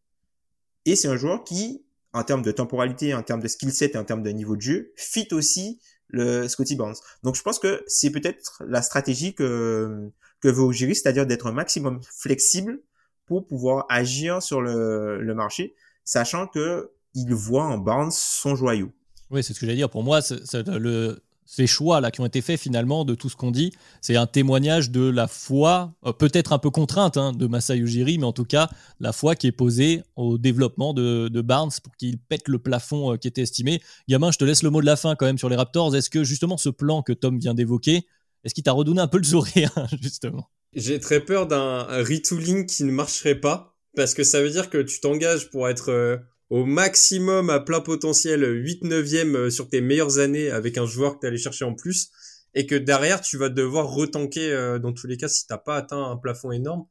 [0.84, 3.98] Et c'est un joueur qui, en termes de temporalité, en termes de skill set et
[3.98, 6.96] en termes de niveau de jeu, fit aussi le Scotty Barnes.
[7.22, 11.52] Donc je pense que c'est peut-être la stratégie que que veut Ojiri, c'est-à-dire d'être un
[11.52, 12.80] maximum flexible
[13.26, 15.74] pour pouvoir agir sur le, le marché,
[16.04, 18.90] sachant que il voit en Barnes son joyau.
[19.32, 19.88] Oui, c'est ce que j'allais dire.
[19.88, 23.72] Pour moi, ces choix-là qui ont été faits finalement de tout ce qu'on dit,
[24.02, 28.18] c'est un témoignage de la foi, euh, peut-être un peu contrainte hein, de Masai Ujiri,
[28.18, 28.70] mais en tout cas
[29.00, 33.16] la foi qui est posée au développement de, Barnes pour qu'il pète le plafond euh,
[33.16, 33.82] qui était estimé.
[34.08, 35.96] Gamin, je te laisse le mot de la fin quand même sur les Raptors.
[35.96, 38.06] Est-ce que justement ce plan que Tom vient d'évoquer,
[38.44, 39.72] est-ce qu'il t'a redonné un peu le sourire
[40.02, 40.50] justement?
[40.74, 44.78] J'ai très peur d'un retooling qui ne marcherait pas, parce que ça veut dire que
[44.78, 46.22] tu t'engages pour être...
[46.52, 50.86] Euh, au maximum à plein potentiel 8 9 e sur tes meilleures années avec un
[50.86, 52.10] joueur que tu chercher en plus
[52.54, 55.76] et que derrière tu vas devoir retanker euh, dans tous les cas si t'as pas
[55.76, 56.86] atteint un plafond énorme.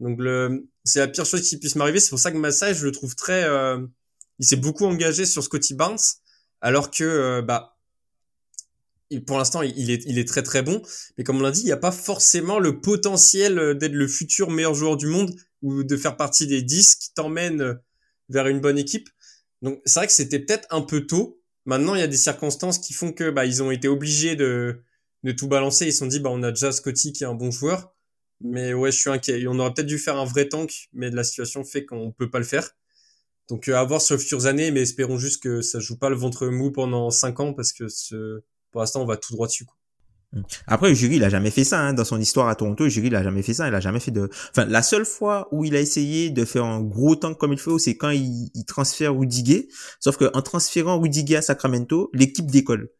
[0.00, 2.84] Donc le c'est la pire chose qui puisse m'arriver, c'est pour ça que Massage je
[2.84, 3.78] le trouve très euh,
[4.38, 5.98] il s'est beaucoup engagé sur Scotty Barnes
[6.60, 7.78] alors que euh, bah
[9.26, 10.82] pour l'instant il est il est très très bon
[11.16, 14.50] mais comme on l'a dit, il n'y a pas forcément le potentiel d'être le futur
[14.50, 15.32] meilleur joueur du monde
[15.62, 17.78] ou de faire partie des 10 qui t'emmènent
[18.28, 19.08] vers une bonne équipe.
[19.62, 21.40] Donc c'est vrai que c'était peut-être un peu tôt.
[21.64, 24.82] Maintenant, il y a des circonstances qui font que bah ils ont été obligés de
[25.24, 25.86] de tout balancer.
[25.86, 27.94] Ils se sont dit bah on a déjà Scotty qui est un bon joueur,
[28.40, 29.46] mais ouais je suis inquiet.
[29.48, 32.38] On aurait peut-être dû faire un vrai tank, mais la situation fait qu'on peut pas
[32.38, 32.70] le faire.
[33.48, 36.10] Donc euh, à voir sur les futures années, mais espérons juste que ça joue pas
[36.10, 39.46] le ventre mou pendant 5 ans parce que ce, pour l'instant on va tout droit
[39.46, 39.66] dessus.
[40.36, 40.42] Mm.
[40.66, 41.92] Après, Jury, il a jamais fait ça hein.
[41.94, 42.88] dans son histoire à Toronto.
[42.88, 43.68] Jury, il a jamais fait ça.
[43.68, 44.28] Il a jamais fait de.
[44.50, 47.58] Enfin, la seule fois où il a essayé de faire un gros tank comme il
[47.58, 49.68] faut, c'est quand il, transfère Rudy
[50.00, 52.90] Sauf que en transférant Rudy à Sacramento, l'équipe décolle.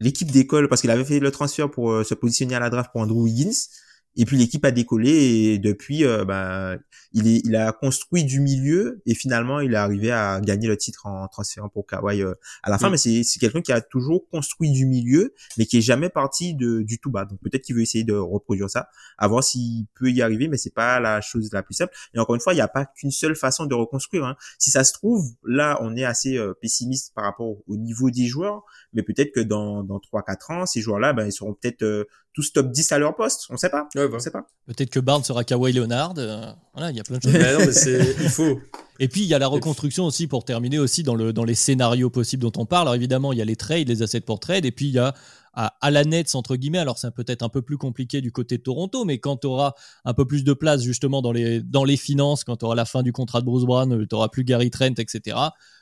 [0.00, 2.90] L'équipe décolle parce qu'il avait fait le transfert pour euh, se positionner à la draft
[2.92, 3.68] pour Andrew Wiggins.
[4.16, 6.76] Et puis l'équipe a décollé et depuis, euh, bah,
[7.12, 10.76] il, est, il a construit du milieu et finalement il est arrivé à gagner le
[10.76, 12.90] titre en transférant pour Kawhi euh, à la fin.
[12.90, 16.54] Mais c'est, c'est quelqu'un qui a toujours construit du milieu, mais qui est jamais parti
[16.54, 17.24] de, du tout bas.
[17.24, 20.56] Donc peut-être qu'il veut essayer de reproduire ça, à voir s'il peut y arriver, mais
[20.56, 21.94] c'est pas la chose la plus simple.
[22.14, 24.24] Et encore une fois, il n'y a pas qu'une seule façon de reconstruire.
[24.24, 24.36] Hein.
[24.58, 28.26] Si ça se trouve, là, on est assez euh, pessimiste par rapport au niveau des
[28.26, 32.06] joueurs, mais peut-être que dans, dans 3-4 ans, ces joueurs-là, ben, ils seront peut-être
[32.38, 33.46] tous top 10 à leur poste.
[33.50, 33.88] On sait pas.
[33.96, 34.20] Ouais, bah.
[34.20, 34.46] sait pas.
[34.66, 36.14] Peut-être que Barnes sera Kawhi Leonard.
[36.18, 37.32] Euh, voilà, il y a plein de choses.
[37.32, 38.60] mais non, mais c'est, il faut.
[39.00, 41.54] Et puis il y a la reconstruction aussi pour terminer aussi dans le dans les
[41.54, 42.82] scénarios possibles dont on parle.
[42.82, 44.98] Alors évidemment il y a les trades, les assets pour trade, et puis il y
[44.98, 45.14] a
[45.54, 46.78] à, à la Nets entre guillemets.
[46.78, 49.74] Alors c'est peut-être un peu plus compliqué du côté de Toronto, mais quand tu auras
[50.04, 52.84] un peu plus de place justement dans les dans les finances, quand tu auras la
[52.84, 55.36] fin du contrat de Bruce Brown, tu auras plus Gary Trent, etc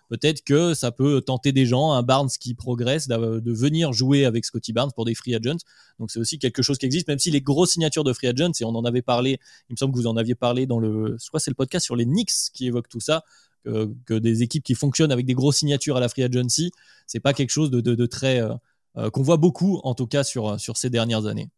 [0.09, 4.45] peut-être que ça peut tenter des gens, un Barnes qui progresse, de venir jouer avec
[4.45, 5.59] Scotty Barnes pour des free agents.
[5.99, 8.53] Donc c'est aussi quelque chose qui existe, même si les grosses signatures de free agents,
[8.61, 9.39] et on en avait parlé,
[9.69, 11.97] il me semble que vous en aviez parlé dans le, soit c'est le podcast sur
[11.97, 13.25] les Knicks qui évoque tout ça,
[14.07, 16.71] que, des équipes qui fonctionnent avec des grosses signatures à la free agency,
[17.07, 18.55] c'est pas quelque chose de, très euh,
[18.97, 21.51] euh, qu'on voit beaucoup en tout cas sur sur ces dernières années.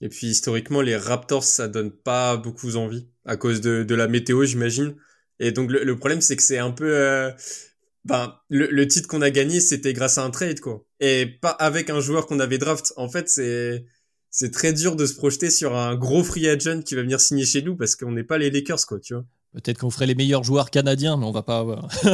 [0.00, 4.44] Et puis historiquement, les Raptors, ça donne pas beaucoup envie à cause de, la météo,
[4.44, 4.94] j'imagine.
[5.38, 7.30] Et donc le, problème, c'est que c'est un peu, euh,
[8.04, 11.50] ben le, le titre qu'on a gagné c'était grâce à un trade quoi et pas
[11.50, 13.84] avec un joueur qu'on avait draft en fait c'est
[14.30, 17.44] c'est très dur de se projeter sur un gros free agent qui va venir signer
[17.44, 20.14] chez nous parce qu'on n'est pas les Lakers quoi tu vois Peut-être qu'on ferait les
[20.14, 21.88] meilleurs joueurs canadiens, mais on va pas avoir,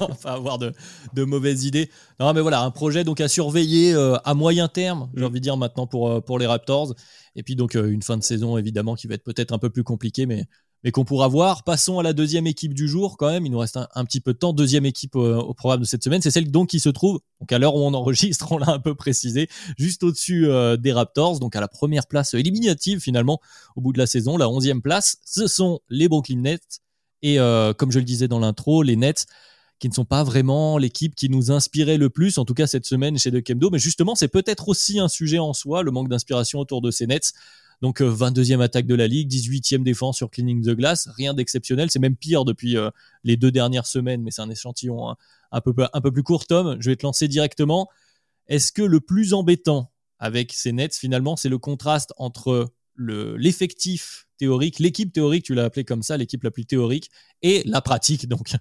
[0.00, 0.72] va pas avoir de,
[1.14, 1.88] de, mauvaises idées.
[2.18, 5.26] Non, mais voilà, un projet donc à surveiller euh, à moyen terme, j'ai mm.
[5.26, 6.96] envie de dire maintenant pour, euh, pour les Raptors.
[7.36, 9.70] Et puis donc euh, une fin de saison évidemment qui va être peut-être un peu
[9.70, 10.46] plus compliquée, mais
[10.84, 11.64] mais qu'on pourra voir.
[11.64, 13.44] Passons à la deuxième équipe du jour quand même.
[13.46, 14.52] Il nous reste un, petit peu de temps.
[14.52, 17.58] Deuxième équipe au, programme de cette semaine, c'est celle donc qui se trouve, donc à
[17.58, 21.56] l'heure où on enregistre, on l'a un peu précisé, juste au-dessus euh, des Raptors, donc
[21.56, 23.40] à la première place éliminative finalement
[23.76, 25.18] au bout de la saison, la onzième place.
[25.24, 26.80] Ce sont les Brooklyn Nets
[27.22, 29.26] et euh, comme je le disais dans l'intro, les Nets
[29.78, 32.84] qui ne sont pas vraiment l'équipe qui nous inspirait le plus, en tout cas cette
[32.84, 33.70] semaine chez De Kemdo.
[33.70, 37.06] Mais justement, c'est peut-être aussi un sujet en soi, le manque d'inspiration autour de ces
[37.06, 37.32] Nets.
[37.80, 41.90] Donc 22e euh, attaque de la ligue, 18e défense sur cleaning the glass, rien d'exceptionnel,
[41.90, 42.90] c'est même pire depuis euh,
[43.24, 45.16] les deux dernières semaines, mais c'est un échantillon hein,
[45.52, 46.46] un, peu, un peu plus court.
[46.46, 47.88] Tom, je vais te lancer directement.
[48.48, 54.80] Est-ce que le plus embêtant avec ces Nets, finalement, c'est le contraste entre l'effectif théorique,
[54.80, 57.10] l'équipe théorique, tu l'as appelé comme ça, l'équipe la plus théorique,
[57.42, 58.52] et la pratique, donc?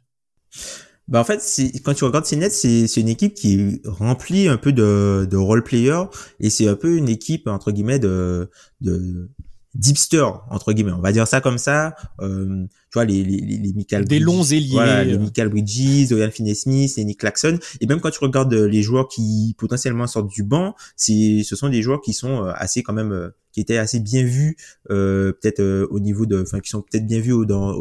[1.08, 1.42] Bah en fait,
[1.86, 5.64] quand tu regardes ces c'est une équipe qui est remplie un peu de, de role
[5.64, 6.02] player
[6.40, 8.50] et c'est un peu une équipe entre guillemets de
[8.82, 9.30] de
[9.74, 10.92] d'hipster entre guillemets.
[10.92, 11.96] On va dire ça comme ça.
[12.20, 16.32] Euh, tu vois les les les, Michael des longs ailiers voilà, les Michael Bridges Dorian
[16.32, 17.60] Finney-Smith les Nick Claxton.
[17.80, 21.70] Et même quand tu regardes les joueurs qui potentiellement sortent du banc c'est ce sont
[21.70, 24.58] des joueurs qui sont euh, assez quand même euh, qui étaient assez bien vus
[24.90, 27.74] euh, peut-être au niveau de enfin qui sont peut-être bien vus dans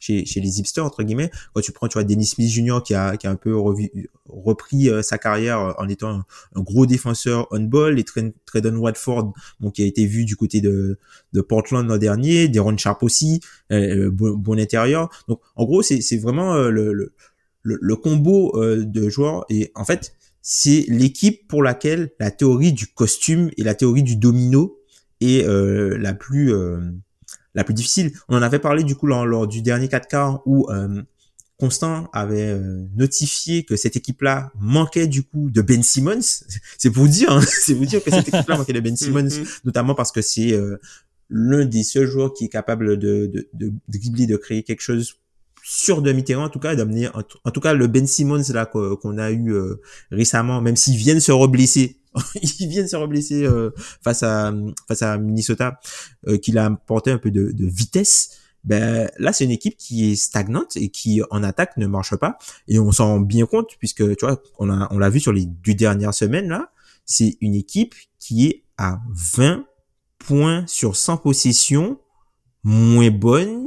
[0.00, 1.30] chez, chez les hipsters entre guillemets.
[1.54, 2.78] Quand tu prends, tu vois, Dennis Smith Jr.
[2.84, 3.54] qui a, qui a un peu
[4.28, 6.24] repris euh, sa carrière en étant
[6.56, 10.98] un, gros défenseur on-ball, et Tredon Watford, donc qui a été vu du côté de,
[11.32, 13.40] de Portland l'an dernier, Deron Sharp aussi,
[13.70, 15.08] euh, euh, bon, bon, intérieur.
[15.28, 17.12] Donc en gros, c'est vraiment le, le,
[17.62, 23.50] le, combo de joueurs et en fait c'est l'équipe pour laquelle la théorie du costume
[23.56, 24.78] et la théorie du domino
[25.20, 26.80] est euh, la plus euh,
[27.54, 28.12] la plus difficile.
[28.28, 31.02] On en avait parlé du coup lors, du dernier 4K où euh,
[31.58, 32.58] Constant avait
[32.96, 36.20] notifié que cette équipe-là manquait du coup de Ben Simmons.
[36.78, 39.28] C'est pour dire, hein, c'est vous dire que cette équipe-là manquait de Ben Simmons,
[39.64, 40.58] notamment parce que c'est
[41.28, 45.20] l'un des seuls joueurs qui est capable de, de, de, de, de créer quelque chose
[45.62, 49.30] sur demi-terrain en tout cas d'amener en, tout cas le Ben Simmons là qu'on a
[49.30, 49.80] eu euh,
[50.10, 51.99] récemment même s'ils viennent se reblesser
[52.42, 53.70] ils viennent se reblesser euh,
[54.02, 54.52] face à
[54.88, 55.80] face à Minnesota
[56.28, 60.10] euh, qu'il a apporté un peu de, de vitesse ben là c'est une équipe qui
[60.12, 62.38] est stagnante et qui en attaque ne marche pas
[62.68, 65.32] et on s'en rend bien compte puisque tu vois on a on l'a vu sur
[65.32, 66.72] les deux dernières semaines là
[67.06, 69.64] c'est une équipe qui est à 20
[70.18, 71.98] points sur 100 possessions
[72.62, 73.66] moins bonne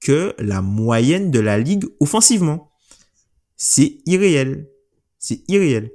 [0.00, 2.72] que la moyenne de la ligue offensivement.
[3.56, 4.68] C'est irréel.
[5.18, 5.92] C'est irréel.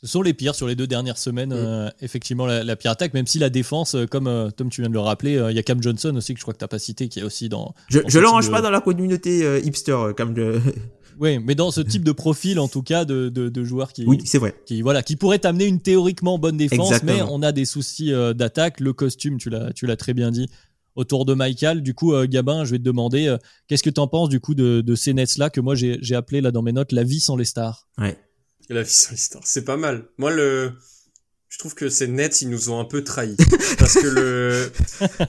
[0.00, 1.50] Ce sont les pires sur les deux dernières semaines.
[1.50, 1.56] Mm.
[1.56, 4.88] Euh, effectivement, la, pire attaque, même si la défense, euh, comme euh, Tom, tu viens
[4.88, 6.68] de le rappeler, il y a Cam Johnson aussi, que je crois que tu n'as
[6.68, 7.74] pas cité, qui est aussi dans.
[7.88, 10.34] Je ne le range pas dans la communauté hipster, comme
[11.20, 14.04] Oui, mais dans ce type de profil, en tout cas, de, de, joueurs qui.
[14.06, 14.54] Oui, c'est vrai.
[14.66, 18.78] Qui, voilà, qui pourraient amener une théoriquement bonne défense, mais on a des soucis d'attaque.
[18.78, 20.48] Le costume, tu l'as très bien dit,
[20.94, 21.82] autour de Michael.
[21.82, 23.36] Du coup, Gabin, je vais te demander,
[23.66, 26.52] qu'est-ce que tu en penses du coup de, ces Nets-là que moi j'ai appelé là
[26.52, 27.88] dans mes notes la vie sans les stars?
[27.98, 28.16] Ouais.
[28.68, 30.08] La vie sans stars, c'est pas mal.
[30.18, 30.72] Moi, le,
[31.48, 33.36] je trouve que ces Nets, ils nous ont un peu trahis.
[33.78, 34.72] parce que le,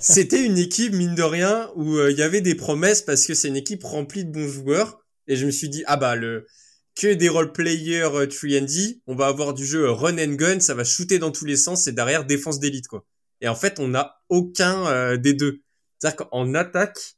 [0.02, 3.34] c'était une équipe, mine de rien, où euh, il y avait des promesses parce que
[3.34, 5.00] c'est une équipe remplie de bons joueurs.
[5.28, 6.48] Et je me suis dit, ah bah, le,
[6.96, 10.84] que des role players 3D, on va avoir du jeu run and gun, ça va
[10.84, 13.06] shooter dans tous les sens, et derrière défense d'élite, quoi.
[13.42, 15.62] Et en fait, on n'a aucun euh, des deux.
[15.98, 17.16] C'est-à-dire qu'en attaque,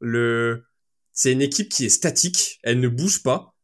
[0.00, 0.64] le
[1.12, 3.54] c'est une équipe qui est statique, elle ne bouge pas.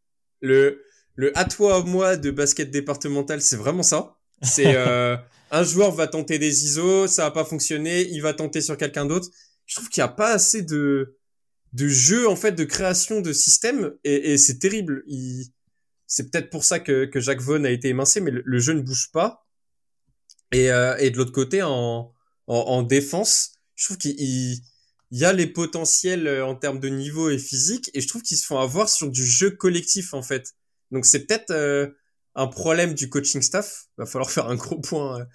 [0.41, 0.83] Le
[1.17, 4.17] le à toi à moi de basket départemental, c'est vraiment ça.
[4.43, 5.17] C'est euh,
[5.51, 9.07] un joueur va tenter des ISO, ça va pas fonctionner, il va tenter sur quelqu'un
[9.07, 9.29] d'autre.
[9.67, 11.17] Je trouve qu'il y a pas assez de
[11.73, 15.03] de jeu en fait de création de système et, et c'est terrible.
[15.07, 15.47] Il...
[16.07, 18.81] C'est peut-être pour ça que, que Jacques Vaughan a été émincé, mais le jeu ne
[18.81, 19.47] bouge pas.
[20.53, 22.13] Et, euh, et de l'autre côté, en,
[22.49, 26.89] en, en, défense, je trouve qu'il il y a les potentiels euh, en termes de
[26.89, 30.23] niveau et physique, et je trouve qu'ils se font avoir sur du jeu collectif en
[30.23, 30.55] fait.
[30.91, 31.89] Donc c'est peut-être euh,
[32.35, 33.87] un problème du coaching staff.
[33.97, 35.27] Va falloir faire un gros point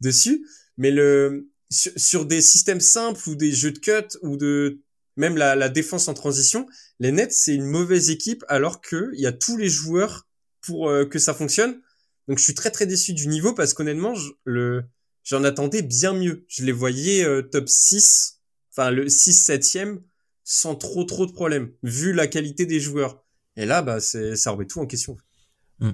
[0.00, 0.46] dessus.
[0.76, 4.82] Mais le sur, des systèmes simples ou des jeux de cut ou de
[5.16, 6.66] même la, défense en transition,
[7.00, 10.26] les Nets c'est une mauvaise équipe alors que il y a tous les joueurs
[10.60, 11.80] pour que ça fonctionne.
[12.28, 14.14] Donc je suis très très déçu du niveau parce qu'honnêtement,
[15.24, 16.44] j'en attendais bien mieux.
[16.48, 18.40] Je les voyais euh, top 6,
[18.70, 20.00] enfin le 6 7e
[20.44, 23.23] sans trop trop de problèmes vu la qualité des joueurs.
[23.56, 25.16] Et là bah c'est ça remet tout en question.
[25.80, 25.90] Mmh.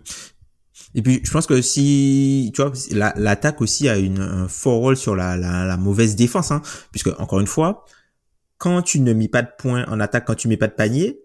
[0.95, 2.73] Et puis je pense que si tu vois
[3.17, 7.47] l'attaque aussi a une, un fort rôle sur la mauvaise défense hein, puisque encore une
[7.47, 7.85] fois
[8.59, 11.20] quand tu ne mets pas de points en attaque quand tu mets pas de panier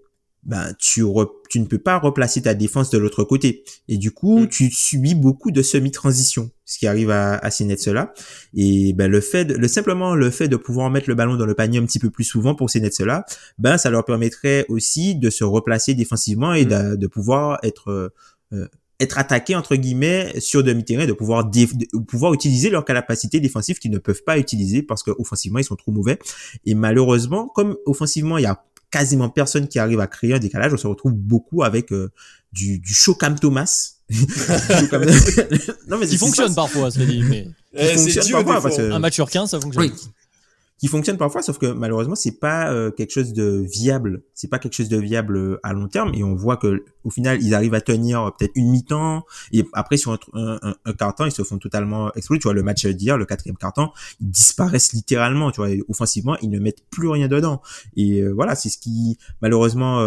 [0.45, 1.03] ben tu
[1.49, 4.49] tu ne peux pas replacer ta défense de l'autre côté et du coup mm.
[4.49, 8.13] tu subis beaucoup de semi transition ce qui arrive à, à ces nets là
[8.53, 11.45] et ben le fait de, le simplement le fait de pouvoir mettre le ballon dans
[11.45, 13.25] le panier un petit peu plus souvent pour ces nets là
[13.57, 16.69] ben ça leur permettrait aussi de se replacer défensivement et mm.
[16.69, 18.11] de, de, pouvoir être
[18.53, 18.67] euh,
[18.99, 23.91] être attaqué entre guillemets sur demi-terrain, de pouvoir de pouvoir utiliser leur capacité défensive qu'ils
[23.91, 26.17] ne peuvent pas utiliser parce que offensivement ils sont trop mauvais.
[26.65, 30.73] Et malheureusement, comme offensivement il y a quasiment personne qui arrive à créer un décalage.
[30.73, 32.11] On se retrouve beaucoup avec euh,
[32.51, 33.91] du, du Chocam Thomas.
[35.87, 37.47] non, mais qui fonctionne parfois, c'est dit, mais.
[37.73, 39.91] Eh, fonctionne parfois, Un match sur 15, ça fonctionne.
[39.91, 39.93] Oui.
[40.77, 44.23] Qui fonctionne parfois, sauf que malheureusement, c'est pas euh, quelque chose de viable.
[44.33, 46.11] C'est pas quelque chose de viable euh, à long terme.
[46.13, 49.25] Et on voit que au final, ils arrivent à tenir peut-être une mi-temps.
[49.53, 52.39] Et après, sur un, un, un, quart-temps, ils se font totalement exploser.
[52.39, 55.51] Tu vois, le match d'hier, le quatrième quart-temps, ils disparaissent littéralement.
[55.51, 57.61] Tu vois, offensivement, ils ne mettent plus rien dedans.
[57.95, 60.05] Et euh, voilà, c'est ce qui malheureusement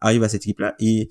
[0.00, 0.74] arrive à cette équipe-là.
[0.80, 1.08] Et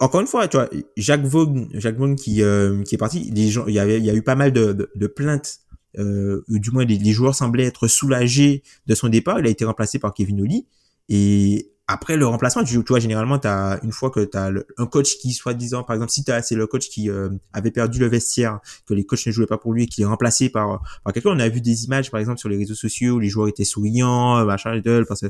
[0.00, 3.48] encore une fois, tu vois, Jacques Vaughan, Jacques Vaughan qui euh, qui est parti, les
[3.48, 5.60] gens, il y avait, il y a eu pas mal de, de, plaintes.
[5.98, 9.40] Euh, du moins, les, joueurs semblaient être soulagés de son départ.
[9.40, 10.66] Il a été remplacé par Kevin Oli.
[11.08, 15.18] Et après le remplacement, tu, vois, généralement, as, une fois que tu as un coach
[15.18, 18.94] qui, soi-disant, par exemple, si c'est le coach qui euh, avait perdu le vestiaire, que
[18.94, 21.38] les coachs ne jouaient pas pour lui et qui est remplacé par, par quelqu'un, on
[21.38, 24.44] a vu des images, par exemple, sur les réseaux sociaux où les joueurs étaient souriants,
[24.44, 25.26] machin, parce que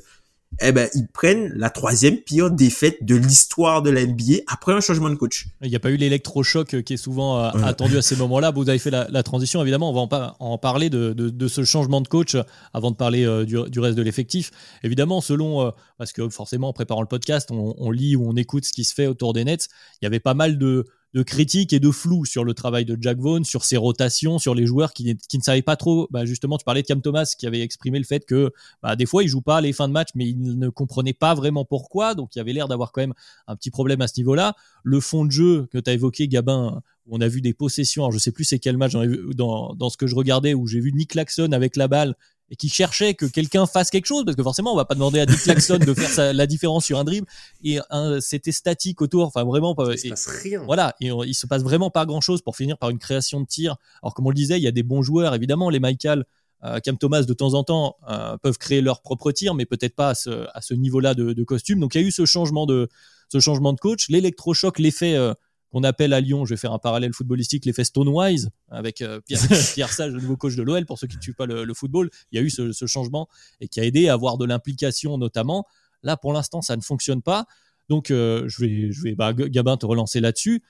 [0.60, 4.80] eh ben ils prennent la troisième pire défaite de l'histoire de la NBA après un
[4.80, 5.48] changement de coach.
[5.62, 8.52] Il n'y a pas eu l'électrochoc euh, qui est souvent euh, attendu à ces moments-là.
[8.52, 12.00] Vous avez fait la, transition, évidemment, on va en, en parler de, de, ce changement
[12.00, 12.36] de coach
[12.72, 14.50] avant de parler euh, du, du, reste de l'effectif.
[14.82, 18.64] Évidemment, selon, parce que forcément en préparant le podcast, on, on lit ou on écoute
[18.64, 19.68] ce qui se fait autour des Nets,
[20.00, 20.86] il y avait pas mal de
[21.16, 24.54] de critiques et de flou sur le travail de Jack Vaughn, sur ses rotations, sur
[24.54, 26.08] les joueurs qui, qui ne savaient pas trop.
[26.10, 28.52] Bah justement, tu parlais de Cam Thomas qui avait exprimé le fait que
[28.82, 31.32] bah, des fois il joue pas les fins de match, mais il ne comprenait pas
[31.32, 32.14] vraiment pourquoi.
[32.14, 33.14] Donc il avait l'air d'avoir quand même
[33.46, 34.56] un petit problème à ce niveau-là.
[34.82, 38.02] Le fond de jeu que tu as évoqué, Gabin, on a vu des possessions.
[38.02, 40.80] Alors je sais plus c'est quel match dans, dans ce que je regardais où j'ai
[40.80, 42.14] vu Nick Claxon avec la balle
[42.50, 45.20] et qui cherchait que quelqu'un fasse quelque chose, parce que forcément, on va pas demander
[45.20, 47.26] à Dick Claxon de faire la différence sur un dribble,
[47.64, 47.78] et
[48.20, 49.74] c'était statique autour, enfin vraiment.
[49.90, 50.62] Il se passe rien.
[50.64, 53.46] Voilà, et il se passe vraiment pas grand chose pour finir par une création de
[53.46, 53.76] tir.
[54.02, 56.24] Alors comme on le disait, il y a des bons joueurs, évidemment, les Michael,
[56.64, 59.94] euh, Cam Thomas de temps en temps euh, peuvent créer leur propre tir, mais peut-être
[59.94, 61.80] pas à ce, à ce niveau-là de, de, costume.
[61.80, 62.88] Donc il y a eu ce changement de,
[63.28, 65.34] ce changement de coach, l'électrochoc, l'effet euh,
[65.70, 69.20] qu'on appelle à Lyon, je vais faire un parallèle footballistique, l'effet Stonewise, avec euh,
[69.74, 72.10] Pierre, Sage, le nouveau coach de l'OL, pour ceux qui ne suivent pas le, football,
[72.32, 73.28] il y a eu ce, changement
[73.60, 75.66] et qui a aidé à avoir de l'implication notamment.
[76.02, 77.46] Là, pour l'instant, ça ne fonctionne pas.
[77.88, 80.62] Donc, euh, je vais, je vais bah, Gabin, te relancer là-dessus.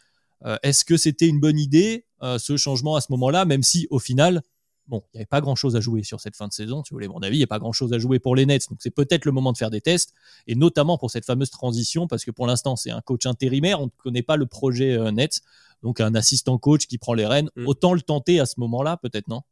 [0.44, 2.06] Euh, est-ce que c'était une bonne idée,
[2.38, 4.42] ce changement à ce moment-là, même si au final,
[4.88, 7.08] bon, il n'y avait pas grand-chose à jouer sur cette fin de saison, tu voulais
[7.08, 9.24] mon avis, il n'y a pas grand-chose à jouer pour les Nets, donc c'est peut-être
[9.24, 10.14] le moment de faire des tests,
[10.46, 13.86] et notamment pour cette fameuse transition, parce que pour l'instant c'est un coach intérimaire, on
[13.86, 15.40] ne connaît pas le projet euh, Nets,
[15.82, 17.66] donc un assistant coach qui prend les rênes, mm.
[17.66, 19.42] autant le tenter à ce moment-là, peut-être non?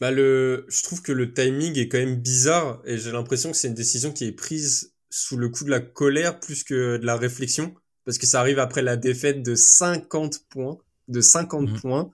[0.00, 3.56] Bah le, je trouve que le timing est quand même bizarre, et j'ai l'impression que
[3.56, 7.06] c'est une décision qui est prise sous le coup de la colère plus que de
[7.06, 7.74] la réflexion,
[8.04, 10.78] parce que ça arrive après la défaite de 50 points,
[11.08, 11.80] de 50 mm.
[11.80, 12.10] points,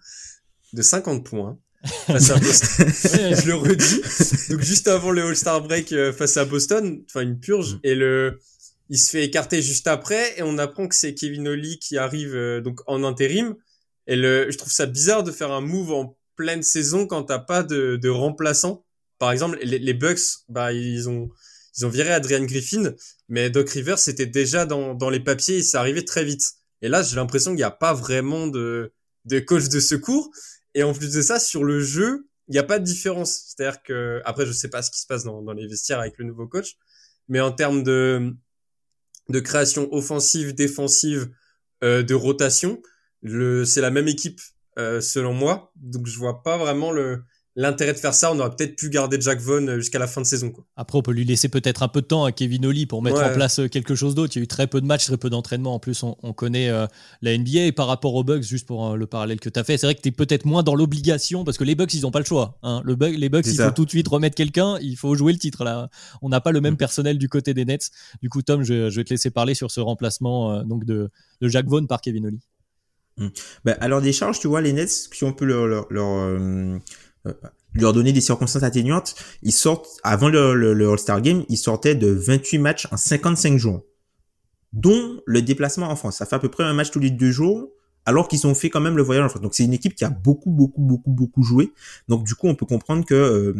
[0.72, 2.86] de 50 points face à Boston.
[2.88, 4.50] je le redis.
[4.50, 7.80] Donc juste avant le All-Star break euh, face à Boston, enfin une purge, mm.
[7.84, 8.38] et le,
[8.88, 12.34] il se fait écarter juste après, et on apprend que c'est Kevin Oli qui arrive
[12.34, 13.56] euh, donc en intérim.
[14.06, 17.38] Et le, je trouve ça bizarre de faire un move en pleine saison quand t'as
[17.38, 18.84] pas de, de remplaçant.
[19.18, 21.30] Par exemple, les, les Bucks, bah ils ont
[21.76, 22.94] ils ont viré Adrian Griffin,
[23.28, 26.42] mais Doc Rivers c'était déjà dans, dans les papiers et ça arrivait très vite.
[26.82, 28.92] Et là, j'ai l'impression qu'il n'y a pas vraiment de,
[29.24, 30.30] de coach de secours.
[30.74, 33.46] Et en plus de ça, sur le jeu, il n'y a pas de différence.
[33.46, 36.24] C'est-à-dire que, après, je sais pas ce qui se passe dans, les vestiaires avec le
[36.24, 36.76] nouveau coach,
[37.28, 38.34] mais en termes de,
[39.28, 41.30] de création offensive, défensive,
[41.84, 42.80] euh, de rotation,
[43.22, 44.40] c'est la même équipe,
[44.78, 45.72] euh, selon moi.
[45.76, 47.22] Donc, je vois pas vraiment le,
[47.54, 50.20] l'intérêt de faire ça, on aurait peut-être pu garder Jack Vaughn euh, jusqu'à la fin
[50.20, 50.50] de saison.
[50.50, 50.64] Quoi.
[50.76, 53.22] Après, on peut lui laisser peut-être un peu de temps à Kevin Oli pour mettre
[53.22, 54.32] en place euh, quelque chose d'autre.
[54.36, 55.74] Il y a eu très peu de matchs, très peu d'entraînement.
[55.74, 56.86] En plus, on, connaît euh,
[57.20, 57.66] la NBA.
[57.66, 59.94] Et par rapport aux Bucks, juste pour le parallèle que tu as fait, c'est vrai
[59.94, 62.24] que tu es peut-être moins dans l'obligation parce que les Bucks, ils n'ont pas le
[62.24, 62.58] choix.
[62.62, 62.80] Hein.
[62.84, 64.78] Le les Bucks, il faut tout de suite remettre quelqu'un.
[64.80, 65.64] Il faut jouer le titre.
[65.64, 65.90] là.
[66.22, 66.78] On n'a pas le même mm.
[66.78, 67.90] personnel du côté des Nets.
[68.22, 71.66] Du coup, Tom, je, vais te laisser parler sur ce remplacement donc de, de Jack
[71.66, 72.40] Vaughn par Kevin Oli.
[73.18, 73.28] Mm.
[73.64, 76.80] Ben, alors des charges, tu vois, les Nets, si on peut leur, leur, leur
[77.74, 82.58] donner des circonstances atténuantes, ils sortent, avant le, le, All-Star Game, ils sortaient de 28
[82.58, 83.84] matchs en 55 jours,
[84.72, 86.16] dont le déplacement en France.
[86.16, 87.70] Ça fait à peu près un match tous les deux jours,
[88.04, 89.42] alors qu'ils ont fait quand même le voyage en France.
[89.42, 91.72] Donc c'est une équipe qui a beaucoup, beaucoup, beaucoup, beaucoup joué.
[92.08, 93.54] Donc du coup, on peut comprendre que, euh,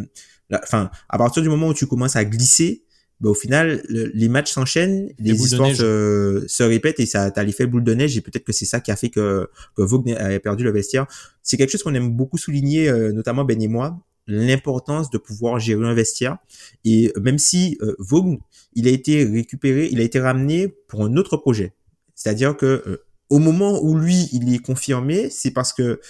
[0.63, 2.82] enfin, à partir du moment où tu commences à glisser,
[3.23, 7.65] bah, au final, les matchs s'enchaînent, les, histoires se, se, répètent et ça t'as l'effet
[7.65, 10.37] boule de neige et peut-être que c'est ça qui a fait que, que Vogue a
[10.41, 11.07] perdu le vestiaire.
[11.41, 13.97] C'est quelque chose qu'on aime beaucoup souligner, euh, notamment Ben et moi,
[14.27, 16.37] l'importance de pouvoir gérer un vestiaire.
[16.83, 18.39] Et même si euh, Vogue,
[18.73, 21.71] il a été récupéré, il a été ramené pour un autre projet.
[22.15, 26.01] C'est-à-dire que euh, au moment où lui, il est confirmé, c'est parce que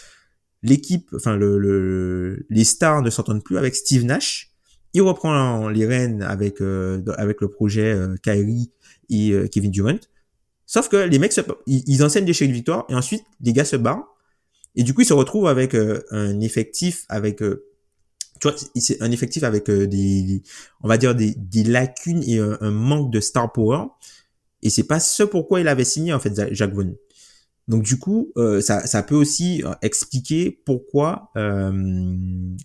[0.63, 4.52] l'équipe, enfin le, le, les stars ne s'entendent plus avec Steve Nash
[4.93, 8.71] il reprend les rênes avec euh, avec le projet euh, Kyrie
[9.09, 9.99] et euh, Kevin Durant.
[10.65, 11.33] Sauf que les mecs,
[11.67, 14.07] ils, enseignent des chèques de victoire et ensuite les gars se barrent.
[14.75, 19.43] Et du coup, ils se retrouvent avec un effectif avec tu vois, c'est un effectif
[19.43, 20.41] avec des,
[20.81, 23.85] on va dire des, des lacunes et un, manque de star power.
[24.63, 26.95] Et c'est pas ce pourquoi il avait signé en fait Jacques Vaughn.
[27.67, 32.17] Donc du coup, euh, ça, ça, peut aussi expliquer pourquoi euh,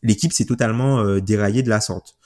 [0.03, 2.18] l'équipe s'est totalement euh, déraillée de la sorte.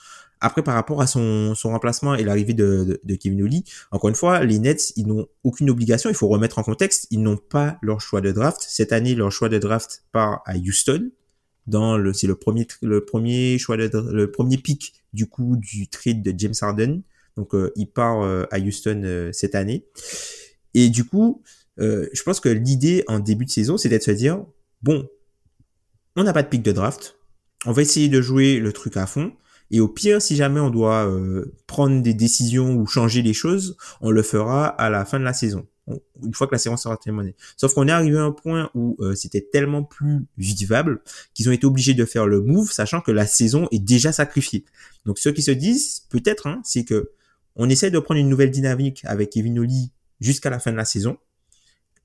[0.43, 4.43] Après, par rapport à son, remplacement et l'arrivée de, de, Kevin Oli, encore une fois,
[4.43, 6.09] les Nets, ils n'ont aucune obligation.
[6.09, 8.61] Il faut remettre en contexte, ils n'ont pas leur choix de draft.
[8.67, 11.11] Cette année, leur choix de draft part à Houston.
[12.13, 16.53] C'est le premier, le choix de, le premier pick du coup du trade de James
[16.59, 17.03] Harden.
[17.37, 19.85] Donc, euh, il part euh, à Houston euh, cette année.
[20.73, 21.41] Et du coup,
[21.77, 24.43] je pense que l'idée en début de saison, c'était de se dire,
[24.81, 25.07] bon,
[26.17, 27.15] on n'a pas de pick de draft.
[27.65, 29.31] On va essayer de jouer le truc à fond
[29.71, 33.77] Et au pire, si jamais on doit euh, prendre des décisions ou changer les choses,
[34.01, 36.97] on le fera à la fin de la saison, une fois que la saison sera
[36.97, 37.35] terminée.
[37.57, 41.01] Sauf qu'on est arrivé à un point où euh, c'était tellement plus vivable
[41.33, 44.65] qu'ils ont été obligés de faire le move, sachant que la saison est déjà sacrifiée.
[45.05, 47.11] Donc ceux qui se disent, peut-être, hein, c'est que
[47.55, 50.85] on essaie de prendre une nouvelle dynamique avec Kevin Oli jusqu'à la fin de la
[50.85, 51.17] saison.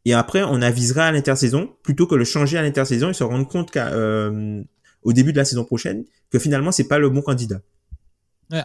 [0.04, 3.46] Et après, on avisera à l'intersaison, plutôt que le changer à l'intersaison et se rendre
[3.46, 4.62] compte qu'au euh,
[5.12, 7.60] début de la saison prochaine, que finalement, c'est pas le bon candidat.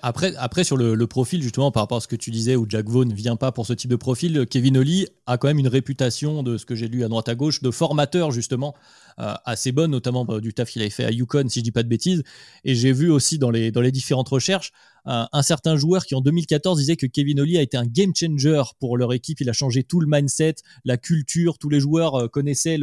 [0.02, 2.88] après, après, sur le, profil, justement, par rapport à ce que tu disais, où Jack
[2.88, 5.68] Vaughn ne vient pas pour ce type de profil, Kevin Oli a quand même une
[5.68, 8.76] réputation, de ce que j'ai lu à droite à gauche, de formateur, justement,
[9.20, 11.72] euh, assez bonne, notamment bah, du taf qu'il avait fait à Yukon, si je dis
[11.72, 12.24] pas de bêtises.
[12.64, 14.72] Et j'ai vu aussi dans les, dans les différentes recherches
[15.06, 18.64] un, certain joueur qui en 2014 disait que Kevin Oli a été un game changer
[18.80, 19.42] pour leur équipe.
[19.42, 20.56] Il a changé tout le mindset,
[20.86, 21.58] la culture.
[21.58, 22.78] Tous les joueurs euh, connaissaient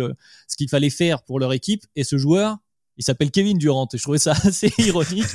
[0.47, 1.85] ce qu'il fallait faire pour leur équipe.
[1.97, 2.59] Et ce joueur,
[3.01, 3.89] il s'appelle Kevin Durant.
[3.93, 5.35] Et je trouvais ça assez ironique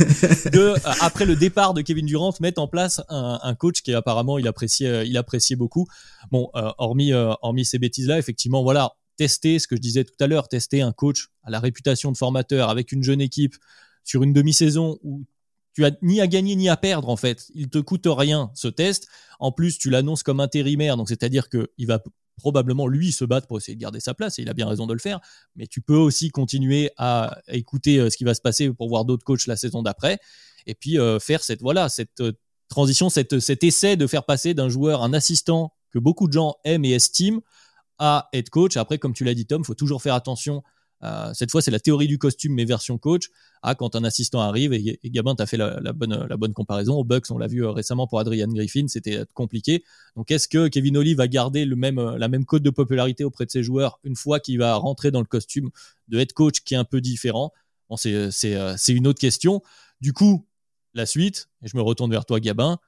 [0.52, 4.38] de, euh, après le départ de Kevin Durant, mettre en place un, coach qui apparemment
[4.38, 5.88] il appréciait, il appréciait beaucoup.
[6.32, 10.48] Bon, hormis, hormis ces bêtises-là, effectivement, voilà, tester ce que je disais tout à l'heure,
[10.48, 13.56] tester un coach à la réputation de formateur avec une jeune équipe
[14.04, 15.26] sur une demi-saison où
[15.74, 17.48] tu as ni à gagner ni à perdre en fait.
[17.54, 19.08] Il te coûte rien ce test.
[19.40, 22.02] En plus, tu l'annonces comme intérimaire, donc c'est-à-dire que il va
[22.38, 24.88] probablement lui se battre pour essayer de garder sa place et il a bien raison
[24.88, 25.20] de le faire.
[25.56, 29.06] Mais tu peux aussi continuer à écouter euh, ce qui va se passer pour voir
[29.06, 30.20] d'autres coachs la saison d'après
[30.66, 32.34] et puis euh, faire cette voilà cette euh,
[32.68, 36.56] transition, cette, cet essai de faire passer d'un joueur un assistant que beaucoup de gens
[36.64, 37.42] aiment et estiment
[38.00, 38.76] à être coach.
[38.78, 40.64] Après, comme tu l'as dit, Tom, faut toujours faire attention.
[41.04, 43.30] Euh, cette fois, c'est la théorie du costume, mais version coach.
[43.62, 46.96] À quand un assistant arrive, et, Gabin, tu as fait la, bonne, la bonne comparaison.
[46.96, 49.84] Au Bucks, on l'a vu euh, récemment pour Adrian Griffin, c'était compliqué.
[50.16, 53.46] Donc, est-ce que Kevin Oli va garder le même, la même code de popularité auprès
[53.46, 55.70] de ses joueurs une fois qu'il va rentrer dans le costume
[56.08, 57.52] de head coach qui est un peu différent?
[57.90, 59.62] Bon, C'est euh, une autre question.
[60.02, 60.46] Du coup,
[60.94, 62.80] la suite, et je me retourne vers toi, Gabin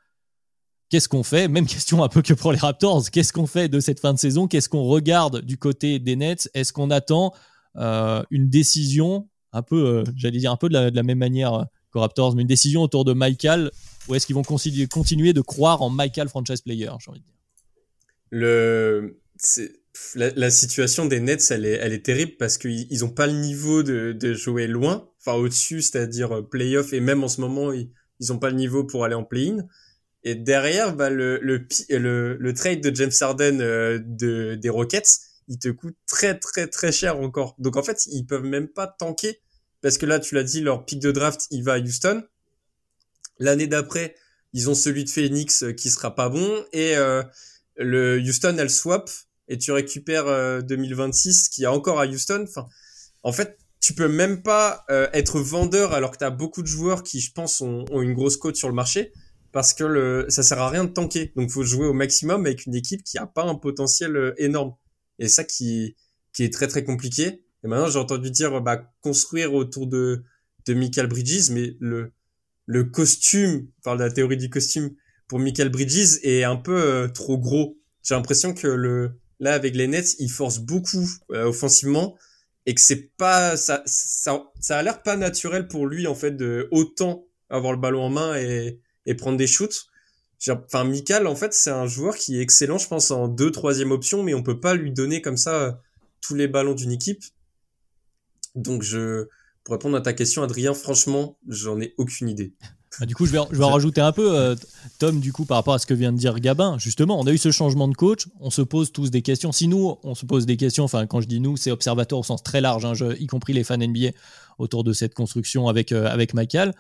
[0.90, 1.48] qu'est-ce qu'on fait?
[1.48, 3.10] Même question un peu que pour les Raptors.
[3.12, 4.48] Qu'est-ce qu'on fait de cette fin de saison?
[4.48, 6.50] Qu'est-ce qu'on regarde du côté des Nets?
[6.54, 7.38] Est-ce qu'on attend euh,
[7.78, 12.36] une décision un peu, euh, j'allais dire un peu de la, même manière que Raptors,
[12.36, 13.72] mais une décision autour de Michael
[14.08, 19.12] Ou est-ce qu'ils vont continuer de croire en Michael franchise player J'ai envie de dire?
[20.16, 24.68] La, situation des Nets, elle est, terrible parce qu'ils n'ont pas le niveau de, jouer
[24.68, 27.90] loin, enfin au-dessus, c'est-à-dire euh, playoff, et même en ce moment, ils
[28.30, 29.66] n'ont pas le niveau pour aller en play-in.
[30.24, 31.34] Et derrière, bah, le,
[32.54, 37.20] trade de James Harden euh, de, des Rockets, il te coûte très très très cher
[37.20, 37.56] encore.
[37.60, 39.40] Donc en fait, ils peuvent même pas tanker
[39.82, 42.24] parce que là, tu l'as dit, leur pick de draft, il va à Houston.
[43.40, 44.16] L'année d'après,
[44.54, 47.24] ils ont celui de Phoenix euh, qui sera pas bon et euh,
[47.78, 49.10] le Houston elle swap
[49.48, 52.46] et tu récupères 2026 qui est encore à Houston.
[52.48, 52.68] Enfin,
[53.24, 54.84] en fait, tu peux même pas
[55.14, 58.36] être vendeur alors que tu as beaucoup de joueurs qui, je pense, ont, une grosse
[58.36, 59.14] cote sur le marché
[59.52, 61.32] parce que le, ça sert à rien de tanker.
[61.36, 64.76] Donc, faut jouer au maximum avec une équipe qui a pas un potentiel euh, énorme.
[65.20, 65.96] Et ça qui,
[66.34, 67.44] qui est très très compliqué.
[67.64, 70.24] Et maintenant, j'ai entendu dire, bah, construire autour de,
[70.66, 72.12] de Michael Bridges, mais le,
[72.66, 74.92] le costume, enfin, la théorie du costume
[75.28, 77.78] pour Michael Bridges est un peu euh, trop gros.
[78.04, 82.18] J'ai l'impression que le, là, avec les Nets, il force beaucoup euh, offensivement
[82.66, 86.32] et que c'est pas, ça, ça, ça a l'air pas naturel pour lui, en fait,
[86.32, 89.88] de autant avoir le ballon en main et, et prendre des shoots.
[90.50, 93.92] Enfin, Mikal, en fait, c'est un joueur qui est excellent, je pense, en deux, troisième
[93.92, 95.72] option, mais on peut pas lui donner comme ça euh,
[96.22, 97.24] tous les ballons d'une équipe.
[98.56, 99.28] Donc, je,
[99.64, 102.54] pour répondre à ta question, Adrien, franchement, j'en ai aucune idée.
[103.00, 104.56] Bah, du coup, je vais, je vais en rajouter un peu, euh,
[105.00, 106.78] Tom, du coup, par rapport à ce que vient de dire Gabin.
[106.78, 109.52] Justement, on a eu ce changement de coach, on se pose tous des questions.
[109.52, 112.24] Si nous, on se pose des questions, enfin, quand je dis nous, c'est observateur au
[112.24, 114.12] sens très large, hein, y compris les fans NBA
[114.58, 116.74] autour de cette construction avec, euh, avec Michael.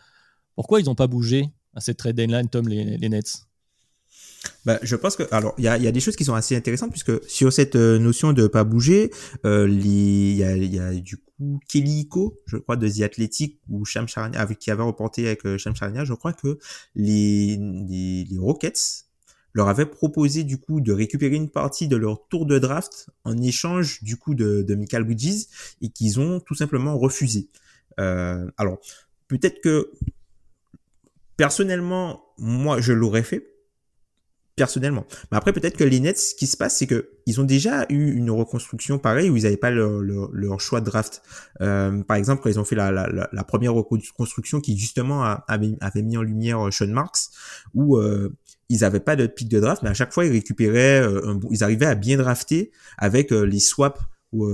[0.56, 3.47] Pourquoi ils n'ont pas bougé à cette trade deadline, Tom, les, Nets?
[4.66, 6.56] Bah, je pense que alors il y a, y a, des choses qui sont assez
[6.56, 9.12] intéressantes puisque sur cette euh, notion de pas bouger,
[9.46, 13.60] euh, il y, a, y a du coup Kelly Iko, je crois de The Athletic
[13.70, 16.58] ou Sham Charania, avec qui avait reporté avec euh, Charania, je crois que
[16.96, 19.06] les, les, les Rockets
[19.54, 23.38] leur avaient proposé du coup de récupérer une partie de leur tour de draft en
[23.42, 25.46] échange du coup de, de Michael Bridges
[25.82, 27.50] et qu'ils ont tout simplement refusé.
[28.00, 28.78] Euh, alors
[29.28, 29.92] peut-être que
[31.38, 33.48] Personnellement, moi, je l'aurais fait.
[34.58, 35.06] Personnellement.
[35.32, 37.86] Mais après, peut-être que les Nets, ce qui se passe, c'est que ils ont déjà
[37.90, 41.22] eu une reconstruction pareille où ils n'avaient pas leur, leur, choix de draft.
[41.62, 46.02] Euh, par exemple, quand ils ont fait la, la, première reconstruction qui justement avait, avait,
[46.02, 47.30] mis en lumière Sean Marks,
[47.76, 48.36] où euh,
[48.70, 51.64] ils n'avaient pas de pick de draft, mais à chaque fois ils récupéraient, euh, ils
[51.64, 54.02] arrivaient à bien drafter avec les swaps
[54.32, 54.48] ou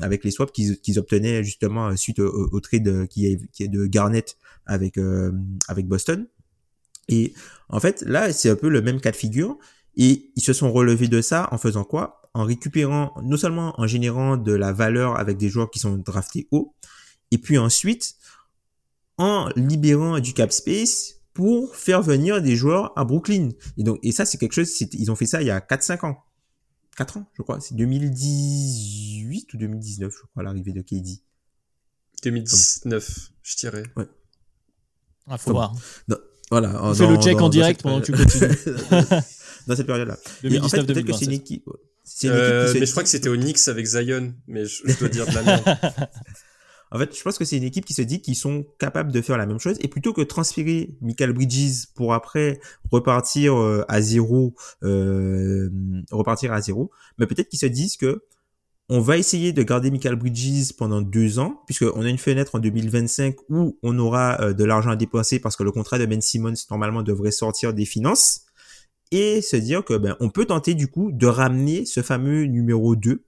[0.00, 4.96] avec les swaps qu'ils obtenaient justement suite au, trade qui qui est de Garnett avec
[5.66, 6.28] avec Boston.
[7.08, 7.34] Et
[7.68, 9.58] en fait, là, c'est un peu le même cas de figure.
[9.96, 12.22] Et ils se sont relevés de ça en faisant quoi?
[12.32, 16.46] En récupérant, non seulement en générant de la valeur avec des joueurs qui sont draftés
[16.52, 16.76] haut,
[17.32, 18.14] et puis ensuite
[19.16, 23.48] en libérant du cap space pour faire venir des joueurs à Brooklyn.
[23.76, 26.06] Et donc, et ça, c'est quelque chose, ils ont fait ça il y a 4-5
[26.06, 26.18] ans.
[26.96, 27.60] 4 ans, je crois.
[27.60, 31.22] C'est 2018 ou 2019, je crois, l'arrivée de KD.
[32.22, 33.82] 2019, je dirais.
[33.96, 34.06] Ouais.
[35.26, 35.74] Ah, faut voir.
[36.50, 36.80] Voilà.
[36.82, 38.48] On fait le check en direct pendant que tu continues.
[39.66, 40.16] dans cette période-là.
[40.62, 41.68] En fait, peut-être que c'est une équipe.
[42.24, 45.34] Euh, mais je crois que c'était au Knicks avec Zion, mais je, dois dire de
[45.34, 45.64] la merde.
[46.90, 49.20] En fait, je pense que c'est une équipe qui se dit qu'ils sont capables de
[49.20, 54.00] faire la même chose et plutôt que transférer Michael Bridges pour après repartir euh, à
[54.00, 55.68] zéro, euh,
[56.10, 58.22] repartir à zéro, mais peut-être qu'ils se disent que
[58.90, 62.58] on va essayer de garder Michael Bridges pendant deux ans, puisqu'on a une fenêtre en
[62.58, 66.22] 2025 où on aura euh, de l'argent à dépenser parce que le contrat de Ben
[66.22, 68.42] Simmons normalement devrait sortir des finances.
[69.10, 72.94] Et se dire que ben on peut tenter du coup de ramener ce fameux numéro
[72.94, 73.24] 2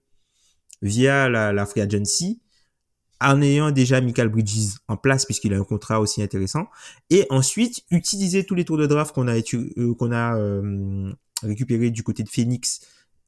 [0.82, 2.42] via la, free agency
[3.18, 6.66] en ayant déjà Michael Bridges en place puisqu'il a un contrat aussi intéressant.
[7.08, 11.12] Et ensuite utiliser tous les tours de draft qu'on a euh, qu'on euh,
[11.44, 12.80] du côté de Phoenix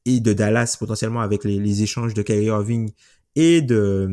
[0.05, 2.91] et de Dallas potentiellement avec les, échanges de Kyrie Irving
[3.35, 4.09] et de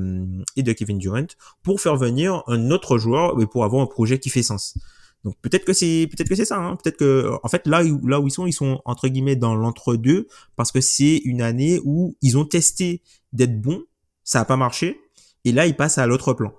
[0.57, 1.26] et de Kevin Durant
[1.62, 4.78] pour faire venir un autre joueur et pour avoir un projet qui fait sens.
[5.24, 6.57] Donc peut-être que c'est peut-être que c'est ça.
[6.57, 6.76] Hein.
[6.76, 10.26] Peut-être que en fait là là où ils sont, ils sont entre guillemets dans l'entre-deux
[10.57, 13.82] parce que c'est une année où ils ont testé d'être bons,
[14.24, 15.01] ça a pas marché,
[15.45, 16.53] et là ils passent à l'autre plan.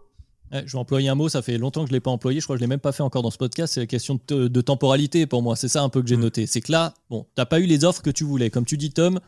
[0.51, 2.55] Je vais employer un mot, ça fait longtemps que je l'ai pas employé, je crois
[2.55, 5.25] que je l'ai même pas fait encore dans ce podcast, c'est la question de, temporalité
[5.25, 6.21] pour moi, c'est ça un peu que j'ai mm.
[6.21, 6.45] noté.
[6.47, 8.49] C'est que là, bon, t'as pas eu les offres que tu voulais.
[8.49, 9.19] Comme tu dis Tom,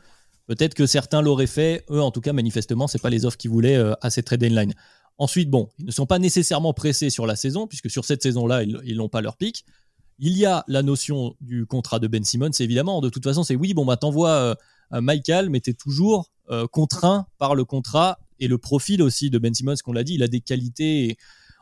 [0.47, 3.51] peut-être que certains l'auraient fait, eux en tout cas manifestement, c'est pas les offres qu'ils
[3.51, 4.74] voulaient euh, à cette trade deadline.
[5.17, 8.63] Ensuite, bon, ils ne sont pas nécessairement pressés sur la saison, puisque sur cette saison-là,
[8.63, 9.63] ils n'ont pas leur pic.
[10.17, 12.99] Il y a la notion du contrat de Ben Simmons, évidemment.
[12.99, 14.55] De toute façon, c'est oui, bon, bah, t'envoies euh,
[15.01, 19.53] Michael, mais t'es toujours euh, contraint par le contrat et le profil aussi de Ben
[19.53, 21.17] Simmons, qu'on l'a dit, il a des qualités.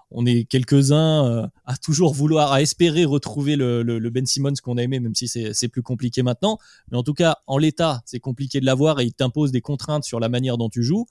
[0.10, 4.78] on est quelques-uns euh, à toujours vouloir, à espérer retrouver le, le Ben Simmons qu'on
[4.78, 6.58] a aimé, même si c'est plus compliqué maintenant.
[6.90, 10.04] Mais en tout cas, en l'état, c'est compliqué de l'avoir et il t'impose des contraintes
[10.04, 11.06] sur la manière dont tu joues.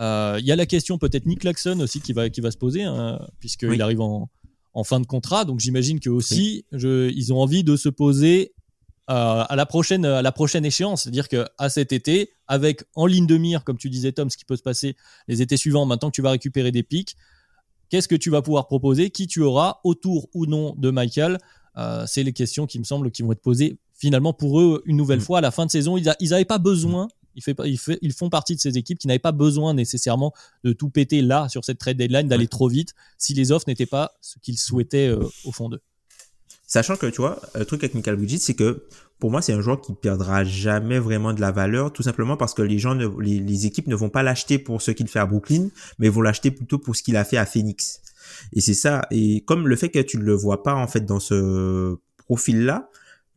[0.00, 2.56] Euh, il y a la question peut-être Nick Claxon aussi qui va, qui va se
[2.56, 4.28] poser, hein, puisqu'il arrive en,
[4.74, 5.44] en, fin de contrat.
[5.44, 8.52] Donc j'imagine que aussi, je, ils ont envie de se poser
[9.10, 11.02] euh, à, la prochaine, à la prochaine échéance.
[11.02, 14.44] C'est-à-dire qu'à cet été, avec en ligne de mire, comme tu disais Tom, ce qui
[14.44, 14.96] peut se passer
[15.28, 17.16] les étés suivants, maintenant que tu vas récupérer des pics,
[17.88, 19.10] qu'est-ce que tu vas pouvoir proposer?
[19.10, 19.80] Qui tu auras?
[19.84, 21.38] Autour ou non de Michael?
[21.76, 24.96] Euh, C'est les questions qui me semblent qui vont être posées finalement pour eux une
[24.96, 25.22] nouvelle mm.
[25.22, 25.96] fois à la fin de saison.
[25.96, 30.32] Ils n'avaient pas besoin ils font partie de ces équipes qui n'avaient pas besoin nécessairement
[30.64, 33.86] de tout péter là sur cette trade deadline, d'aller trop vite si les offres n'étaient
[33.86, 35.80] pas ce qu'ils souhaitaient euh, au fond d'eux.
[36.72, 38.86] Sachant que tu vois, le truc avec Michael Bridges, c'est que
[39.18, 42.54] pour moi, c'est un joueur qui perdra jamais vraiment de la valeur, tout simplement parce
[42.54, 45.68] que les gens, les, équipes ne vont pas l'acheter pour ce qu'il fait à Brooklyn,
[45.98, 48.00] mais vont l'acheter plutôt pour ce qu'il a fait à Phoenix.
[48.54, 49.02] Et c'est ça.
[49.10, 52.88] Et comme le fait que tu ne le vois pas en fait dans ce profil-là,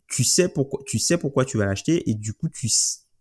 [0.08, 2.70] tu sais pourquoi, tu sais pourquoi tu vas l'acheter et du coup tu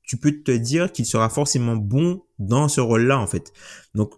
[0.05, 3.53] tu peux te dire qu'il sera forcément bon dans ce rôle-là en fait.
[3.97, 4.13] Donc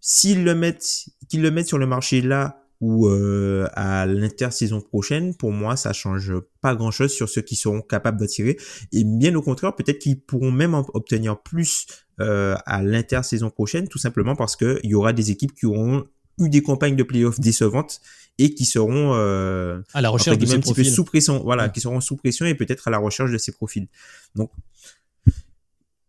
[0.00, 5.34] s'ils le mettent qu'ils le mettent sur le marché là ou euh, à l'intersaison prochaine,
[5.34, 8.58] pour moi, ça change pas grand-chose sur ceux qui seront capables d'attirer.
[8.92, 11.86] Et bien au contraire, peut-être qu'ils pourront même obtenir plus
[12.20, 16.06] euh, à l'intersaison prochaine, tout simplement parce que il y aura des équipes qui auront
[16.38, 18.00] eu des campagnes de playoffs décevantes
[18.38, 20.90] et qui seront euh, à la recherche de ces profils.
[20.90, 23.88] sous pression, voilà, qui seront sous pression et peut-être à la recherche de ces profils.
[24.34, 24.50] Donc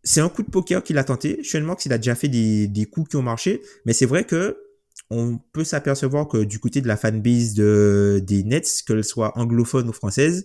[0.04, 1.42] c'est un coup de poker qu'il a tenté.
[1.42, 4.24] Sean Marks, il a déjà fait des, des coups qui ont marché, mais c'est vrai
[4.24, 4.58] que
[5.10, 9.88] on peut s'apercevoir que du côté de la fanbase de, des Nets, qu'elle soit anglophone
[9.88, 10.44] ou française,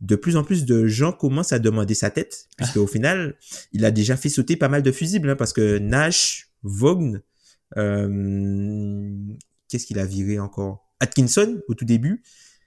[0.00, 3.36] de plus en plus de gens commencent à demander sa tête, puisque au final,
[3.72, 7.22] il a déjà fait sauter pas mal de fusibles, hein, parce que Nash, Vaughn,
[7.76, 9.10] euh,
[9.68, 10.90] qu'est-ce qu'il a viré encore?
[11.00, 12.22] Atkinson au tout début,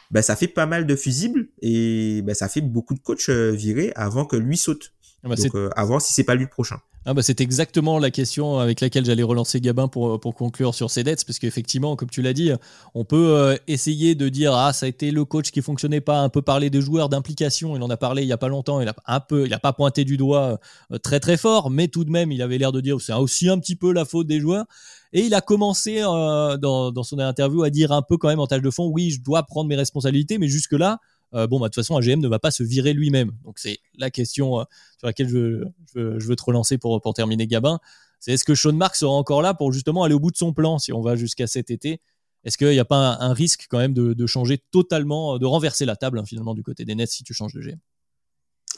[0.09, 3.51] bah, ça fait pas mal de fusibles et bah, ça fait beaucoup de coachs euh,
[3.51, 4.93] virer avant que lui saute.
[5.23, 6.77] Ah bah Donc, euh, à voir si c'est pas lui le prochain.
[7.09, 10.91] Ah bah c'est exactement la question avec laquelle j'allais relancer Gabin pour, pour conclure sur
[10.91, 12.51] ses dettes, parce qu'effectivement, comme tu l'as dit,
[12.93, 16.19] on peut euh, essayer de dire ah ça a été le coach qui fonctionnait pas,
[16.19, 17.77] un peu parler des joueurs d'implication.
[17.77, 18.81] Il en a parlé il y a pas longtemps.
[18.81, 20.59] Il a un peu, il a pas pointé du doigt
[20.91, 23.47] euh, très très fort, mais tout de même, il avait l'air de dire c'est aussi
[23.49, 24.65] un petit peu la faute des joueurs.
[25.13, 28.47] Et il a commencé dans, dans son interview à dire un peu quand même en
[28.47, 30.99] tâche de fond, oui, je dois prendre mes responsabilités, mais jusque là
[31.33, 33.31] bon, bah, de toute façon, un GM ne va pas se virer lui-même.
[33.43, 34.65] Donc, c'est la question
[34.97, 35.63] sur laquelle je,
[35.93, 37.79] veux te relancer pour, terminer, Gabin.
[38.19, 40.53] C'est est-ce que Sean Mark sera encore là pour justement aller au bout de son
[40.53, 42.01] plan si on va jusqu'à cet été?
[42.43, 45.95] Est-ce qu'il n'y a pas un, risque quand même de, changer totalement, de renverser la
[45.95, 47.77] table hein, finalement du côté des Nets si tu changes de GM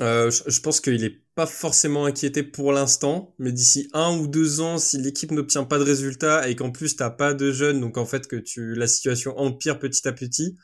[0.02, 4.62] euh, je, pense qu'il n'est pas forcément inquiété pour l'instant, mais d'ici un ou deux
[4.62, 7.98] ans, si l'équipe n'obtient pas de résultats et qu'en plus t'as pas de jeunes, donc
[7.98, 10.56] en fait que tu la situation empire petit à petit,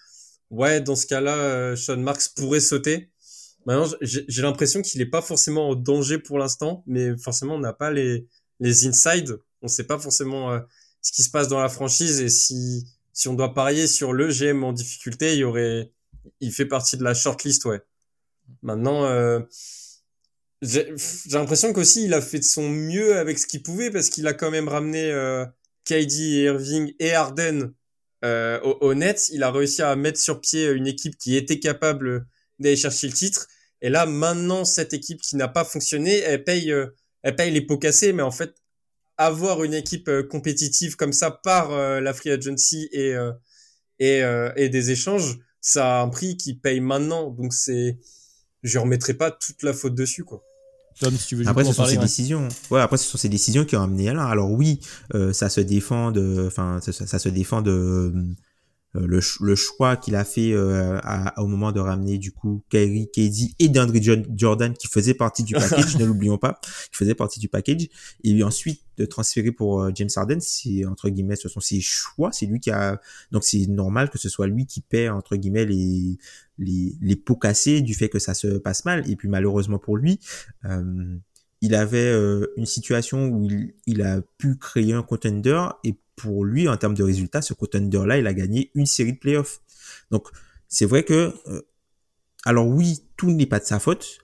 [0.56, 3.12] ouais, dans ce cas-là, euh, Sean Marks pourrait sauter.
[3.66, 7.74] Maintenant, j'ai l'impression qu'il n'est pas forcément en danger pour l'instant, mais forcément on n'a
[7.74, 8.28] pas les
[8.60, 10.60] les inside, on sait pas forcément euh,
[11.02, 14.28] ce qui se passe dans la franchise et si si on doit parier sur le
[14.28, 15.92] GM en difficulté, il y aurait,
[16.42, 17.82] il fait partie de la shortlist, ouais.
[18.62, 19.40] Maintenant, euh,
[20.62, 20.94] j'ai
[21.32, 24.34] l'impression qu'aussi il a fait de son mieux avec ce qu'il pouvait parce qu'il a
[24.34, 25.46] quand même ramené euh,
[25.86, 27.74] KD Irving et Harden
[28.26, 28.94] euh, au.
[28.94, 32.26] Il a réussi à mettre sur pied une équipe qui était capable
[32.60, 33.48] d'aller chercher le titre.
[33.82, 36.88] Et là, maintenant, cette équipe qui n'a pas fonctionné, elle paye, euh,
[37.24, 38.14] elle paye les pots cassés.
[38.14, 38.56] Mais en fait,
[39.18, 41.70] avoir une équipe euh, compétitive comme ça par
[42.02, 43.16] la free agency et
[44.00, 47.30] des échanges, ça a un prix qui paye maintenant.
[47.30, 47.98] Donc c'est
[48.64, 50.44] je remettrai pas toute la faute dessus, quoi.
[51.00, 52.48] Tom, si tu veux après, ce sont ses décisions.
[52.72, 54.26] Ouais, après, ce sont ces décisions qui ont amené à là.
[54.26, 54.80] Alors oui,
[55.14, 58.14] euh, ça se défend de, enfin, ça, ça, se défend de,
[59.00, 63.10] le, le, choix qu'il a fait euh, à, au moment de ramener du coup Kyrie,
[63.12, 64.00] KD et DeAndre
[64.36, 67.88] Jordan qui faisait partie du package, ne l'oublions pas, qui faisait partie du package,
[68.24, 72.32] et ensuite de transférer pour euh, James Harden, c'est entre guillemets, ce sont ses choix,
[72.32, 75.66] c'est lui qui a, donc c'est normal que ce soit lui qui paie entre guillemets
[75.66, 76.18] les
[76.58, 79.98] les, les pots cassés du fait que ça se passe mal, et puis malheureusement pour
[79.98, 80.20] lui.
[80.64, 81.18] Euh,
[81.62, 82.14] il avait
[82.58, 86.94] une situation où il, il, a pu créer un contender et pour lui, en termes
[86.96, 89.62] de résultats, ce contender-là, il a gagné une série de playoffs.
[90.12, 90.28] Donc,
[90.68, 91.62] c'est vrai que, euh,
[92.46, 94.20] alors oui, tout n'est pas de sa faute,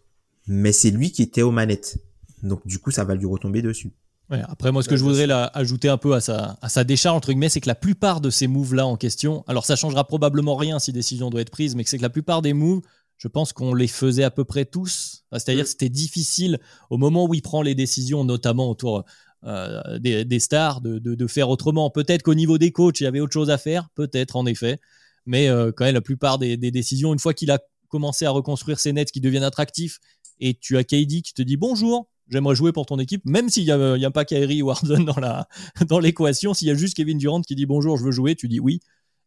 [0.48, 1.98] mais c'est lui qui était aux manettes.
[2.44, 3.92] Donc, du coup, ça va lui retomber dessus.
[4.30, 6.86] Ouais, après, moi, ce que je voudrais là, ajouter un peu à sa, à sa
[6.86, 10.08] décharge, entre guillemets, c'est que la plupart de ces moves-là en question, alors ça changera
[10.08, 12.82] probablement rien si décision doit être prise, mais c'est que la plupart des moves,
[13.18, 15.26] je pense qu'on les faisait à peu près tous.
[15.34, 19.04] C'est-à-dire, c'était difficile au moment où il prend les décisions, notamment autour
[19.44, 21.90] euh, des, stars, de, faire autrement.
[21.90, 24.80] Peut-être qu'au niveau des coachs, il y avait autre chose à faire, peut-être en effet.
[25.26, 28.80] Mais euh, quand même, la plupart des, décisions, une fois qu'il a commencé à reconstruire
[28.80, 30.00] ses nets qui deviennent attractifs,
[30.40, 33.64] et tu as KD qui te dit bonjour, j'aimerais jouer pour ton équipe, même s'il
[33.64, 35.48] n'y a, y a, pas Kyrie ou Harden dans, la,
[35.88, 38.48] dans l'équation, s'il y a juste Kevin Durant qui dit bonjour, je veux jouer, tu
[38.48, 38.80] dis oui,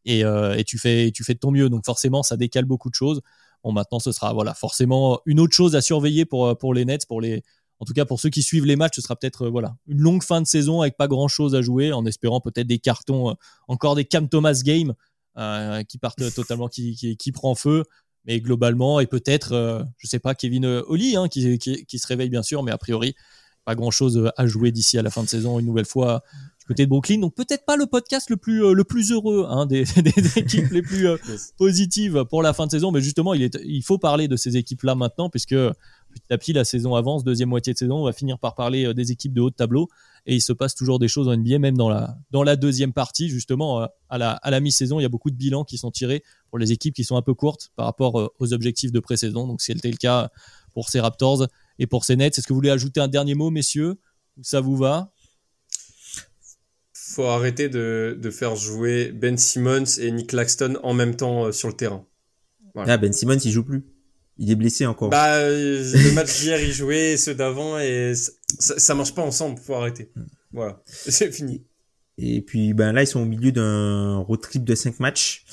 [0.04, 1.68] et, euh, et tu, fais, tu fais de ton mieux.
[1.68, 3.20] Donc forcément, ça décale beaucoup de choses.
[3.64, 7.06] Bon, maintenant, ce sera voilà, forcément une autre chose à surveiller pour, pour les Nets,
[7.06, 7.42] pour les,
[7.84, 9.98] en tout cas pour ceux qui suivent les matchs, ce sera peut-être euh, voilà une
[9.98, 13.28] longue fin de saison avec pas grand chose à jouer, en espérant peut-être des cartons,
[13.28, 13.34] euh,
[13.68, 14.94] encore des Cam Thomas game
[15.36, 17.84] euh, qui partent totalement, qui, qui, prend feu.
[18.24, 22.42] Mais globalement, et peut-être, je sais pas, Kevin Oli, hein, qui, qui, se réveille bien
[22.42, 23.14] sûr, mais a priori,
[23.66, 26.22] pas grand chose à jouer d'ici à la fin de saison, une nouvelle fois
[26.58, 27.18] du côté de Brooklyn.
[27.18, 30.80] Donc peut-être pas le podcast le plus, le plus heureux hein, des, des, équipes les
[30.80, 31.06] plus
[31.58, 34.56] positives pour la fin de saison, mais justement, il, est, il faut parler de ces
[34.56, 35.54] équipes-là maintenant, puisque
[36.14, 38.86] petit à petit, la saison avance, deuxième moitié de saison, on va finir par parler
[38.86, 39.88] euh, des équipes de haut de tableau.
[40.26, 42.92] Et il se passe toujours des choses en NBA, même dans la, dans la deuxième
[42.92, 44.98] partie, justement, euh, à la, à la mi-saison.
[44.98, 47.22] Il y a beaucoup de bilans qui sont tirés pour les équipes qui sont un
[47.22, 49.46] peu courtes par rapport euh, aux objectifs de pré-saison.
[49.46, 50.30] Donc, c'était le cas
[50.72, 51.46] pour ces Raptors
[51.78, 52.38] et pour ces Nets.
[52.38, 53.98] Est-ce que vous voulez ajouter un dernier mot, messieurs?
[54.40, 55.12] Ça vous va?
[56.92, 61.68] Faut arrêter de, de, faire jouer Ben Simmons et Nick Claxton en même temps sur
[61.68, 62.04] le terrain.
[62.74, 63.84] Ah, ben Simmons, il joue plus.
[64.38, 65.10] Il est blessé encore.
[65.10, 68.14] Bah, euh, le match d'hier, il jouait, ceux d'avant, et
[68.58, 70.10] ça, ça, marche pas ensemble, faut arrêter.
[70.52, 71.64] Voilà, c'est fini.
[72.18, 75.44] Et puis, ben là, ils sont au milieu d'un road trip de 5 matchs.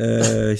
[0.00, 0.56] Euh,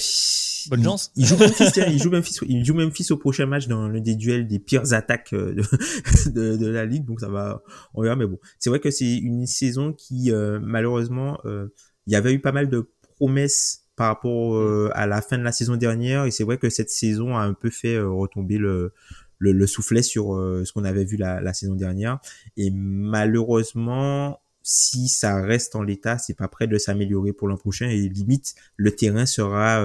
[0.69, 1.13] Bonne chance.
[1.17, 4.17] Il, joue Memphis, il, joue Memphis, il joue Memphis au prochain match dans l'un des
[4.17, 7.63] duels des pires attaques euh, de, de, de, la ligue, donc ça va,
[7.95, 8.39] on verra, mais bon.
[8.59, 11.69] C'est vrai que c'est une saison qui, euh, malheureusement, euh,
[12.07, 14.57] il y avait eu pas mal de promesses par rapport mm.
[14.57, 16.27] euh, à la fin de la saison dernière.
[16.27, 18.93] Et c'est vrai que cette saison a un peu fait euh, retomber le,
[19.39, 22.21] le, le, soufflet sur euh, ce qu'on avait vu la, la, saison dernière.
[22.57, 27.89] Et malheureusement, si ça reste en l'état, c'est pas prêt de s'améliorer pour l'an prochain.
[27.89, 29.85] Et limite, le terrain sera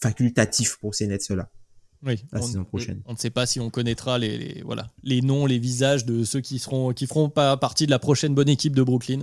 [0.00, 1.50] facultatif pour ces Nets-là.
[2.04, 3.02] Oui, la on, saison prochaine.
[3.06, 6.24] On ne sait pas si on connaîtra les, les, voilà, les noms, les visages de
[6.24, 9.20] ceux qui seront qui feront pas partie de la prochaine bonne équipe de Brooklyn.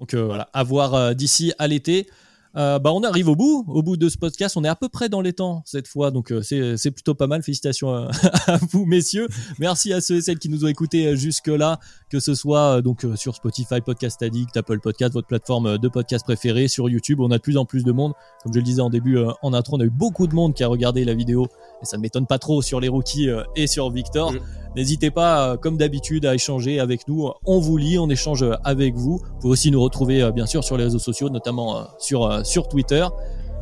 [0.00, 2.08] Donc voilà, à voir d'ici à l'été.
[2.56, 4.56] Euh, bah, on arrive au bout, au bout de ce podcast.
[4.56, 7.26] On est à peu près dans les temps cette fois, donc euh, c'est plutôt pas
[7.26, 7.42] mal.
[7.42, 8.10] Félicitations à,
[8.46, 9.28] à vous, messieurs.
[9.58, 11.78] Merci à ceux et celles qui nous ont écoutés euh, jusque là,
[12.10, 15.88] que ce soit euh, donc euh, sur Spotify, Podcast Addict, Apple Podcast, votre plateforme de
[15.88, 17.20] podcast préférée, sur YouTube.
[17.20, 18.12] On a de plus en plus de monde.
[18.42, 20.54] Comme je le disais en début, euh, en intro, on a eu beaucoup de monde
[20.54, 21.48] qui a regardé la vidéo,
[21.82, 24.32] et ça ne m'étonne pas trop sur les rookies euh, et sur Victor.
[24.32, 24.40] Mm.
[24.76, 27.30] N'hésitez pas, euh, comme d'habitude, à échanger avec nous.
[27.46, 29.18] On vous lit, on échange euh, avec vous.
[29.18, 32.68] Vous pouvez aussi nous retrouver, euh, bien sûr, sur les réseaux sociaux, notamment sur, sur
[32.68, 33.04] Twitter.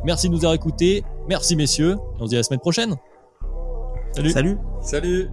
[0.03, 1.03] Merci de nous avoir écoutés.
[1.29, 1.95] Merci, messieurs.
[2.19, 2.95] On se dit à la semaine prochaine.
[4.11, 4.31] Salut.
[4.31, 4.57] Salut.
[4.81, 5.29] Salut